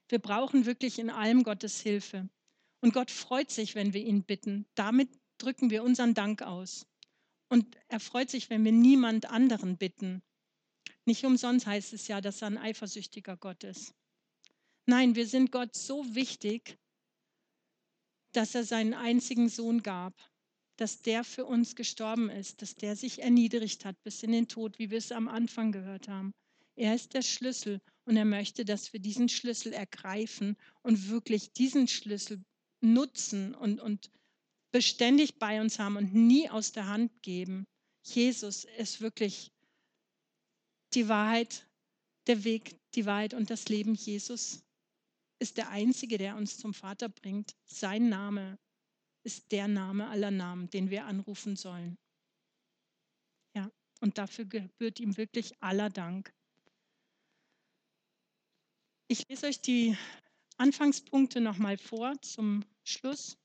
Wir 0.09 0.19
brauchen 0.19 0.67
wirklich 0.67 0.99
in 0.99 1.11
allem 1.11 1.43
Gottes 1.43 1.81
Hilfe. 1.81 2.29
Und 2.81 2.95
Gott 2.95 3.11
freut 3.11 3.51
sich, 3.51 3.75
wenn 3.75 3.93
wir 3.93 4.05
ihn 4.05 4.25
bitten. 4.25 4.67
Damit 4.75 5.11
drücken 5.39 5.71
wir 5.71 5.85
unseren 5.85 6.15
Dank 6.15 6.43
aus. 6.43 6.87
Und 7.49 7.77
er 7.89 8.01
freut 8.01 8.31
sich, 8.31 8.51
wenn 8.51 8.65
wir 8.65 8.73
niemand 8.73 9.27
anderen 9.27 9.77
bitten. 9.77 10.23
Nicht 11.05 11.25
umsonst 11.25 11.67
heißt 11.67 11.93
es 11.93 12.09
ja, 12.09 12.21
dass 12.21 12.43
er 12.43 12.49
ein 12.49 12.59
eifersüchtiger 12.59 13.37
Gott 13.37 13.65
ist. 13.65 13.95
Nein, 14.87 15.15
wir 15.15 15.27
sind 15.27 15.53
Gott 15.53 15.75
so 15.75 16.15
wichtig, 16.15 16.79
dass 18.33 18.55
er 18.55 18.65
seinen 18.65 18.95
einzigen 18.95 19.49
Sohn 19.49 19.83
gab, 19.83 20.15
dass 20.77 21.03
der 21.03 21.25
für 21.25 21.45
uns 21.45 21.75
gestorben 21.75 22.31
ist, 22.31 22.63
dass 22.63 22.75
der 22.75 22.97
sich 22.97 23.23
erniedrigt 23.23 23.85
hat 23.85 24.01
bis 24.03 24.23
in 24.23 24.33
den 24.33 24.49
Tod, 24.49 24.79
wie 24.79 24.91
wir 24.91 24.99
es 24.99 25.13
am 25.13 25.29
Anfang 25.29 25.73
gehört 25.73 26.09
haben. 26.09 26.33
Er 26.81 26.95
ist 26.95 27.13
der 27.13 27.21
Schlüssel 27.21 27.83
und 28.07 28.17
er 28.17 28.25
möchte, 28.25 28.65
dass 28.65 28.95
wir 28.95 29.01
diesen 29.01 29.29
Schlüssel 29.29 29.75
ergreifen 29.75 30.57
und 30.81 31.11
wirklich 31.11 31.53
diesen 31.53 31.87
Schlüssel 31.89 32.43
nutzen 32.81 33.55
und, 33.55 33.81
und 33.81 34.11
beständig 34.73 35.39
bei 35.39 35.61
uns 35.61 35.79
haben 35.79 35.99
und 35.99 36.15
nie 36.15 36.49
aus 36.49 36.73
der 36.73 36.87
Hand 36.87 37.13
geben. 37.21 37.67
Jesus 38.03 38.65
ist 38.79 39.03
wirklich 39.03 39.53
die 40.95 41.07
Wahrheit, 41.07 41.69
der 42.27 42.45
Weg, 42.45 42.81
die 42.95 43.05
Wahrheit 43.05 43.35
und 43.35 43.51
das 43.51 43.69
Leben. 43.69 43.95
Jesus 43.95 44.65
ist 45.39 45.59
der 45.59 45.69
Einzige, 45.69 46.17
der 46.17 46.37
uns 46.37 46.57
zum 46.57 46.73
Vater 46.73 47.11
bringt. 47.11 47.55
Sein 47.67 48.09
Name 48.09 48.59
ist 49.23 49.53
der 49.53 49.69
Name 49.69 50.09
aller 50.09 50.31
Namen, 50.31 50.71
den 50.71 50.89
wir 50.89 51.05
anrufen 51.05 51.57
sollen. 51.57 51.99
Ja, 53.55 53.71
und 54.01 54.17
dafür 54.17 54.47
gebührt 54.47 54.99
ihm 54.99 55.19
wirklich 55.19 55.63
aller 55.63 55.91
Dank. 55.91 56.33
Ich 59.13 59.27
lese 59.27 59.49
euch 59.49 59.61
die 59.61 59.99
Anfangspunkte 60.57 61.41
nochmal 61.41 61.77
vor 61.79 62.23
zum 62.23 62.65
Schluss. 62.85 63.37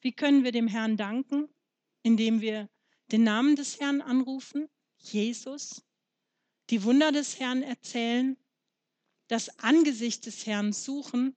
Wie 0.00 0.10
können 0.10 0.42
wir 0.42 0.50
dem 0.50 0.66
Herrn 0.66 0.96
danken? 0.96 1.48
Indem 2.02 2.40
wir 2.40 2.68
den 3.12 3.22
Namen 3.22 3.54
des 3.54 3.78
Herrn 3.78 4.00
anrufen, 4.00 4.68
Jesus, 4.98 5.84
die 6.68 6.82
Wunder 6.82 7.12
des 7.12 7.38
Herrn 7.38 7.62
erzählen, 7.62 8.36
das 9.28 9.56
Angesicht 9.60 10.26
des 10.26 10.44
Herrn 10.46 10.72
suchen 10.72 11.36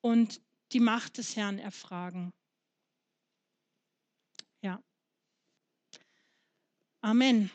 und 0.00 0.40
die 0.72 0.80
Macht 0.80 1.18
des 1.18 1.36
Herrn 1.36 1.58
erfragen. 1.58 2.32
Ja. 4.62 4.82
Amen. 7.02 7.50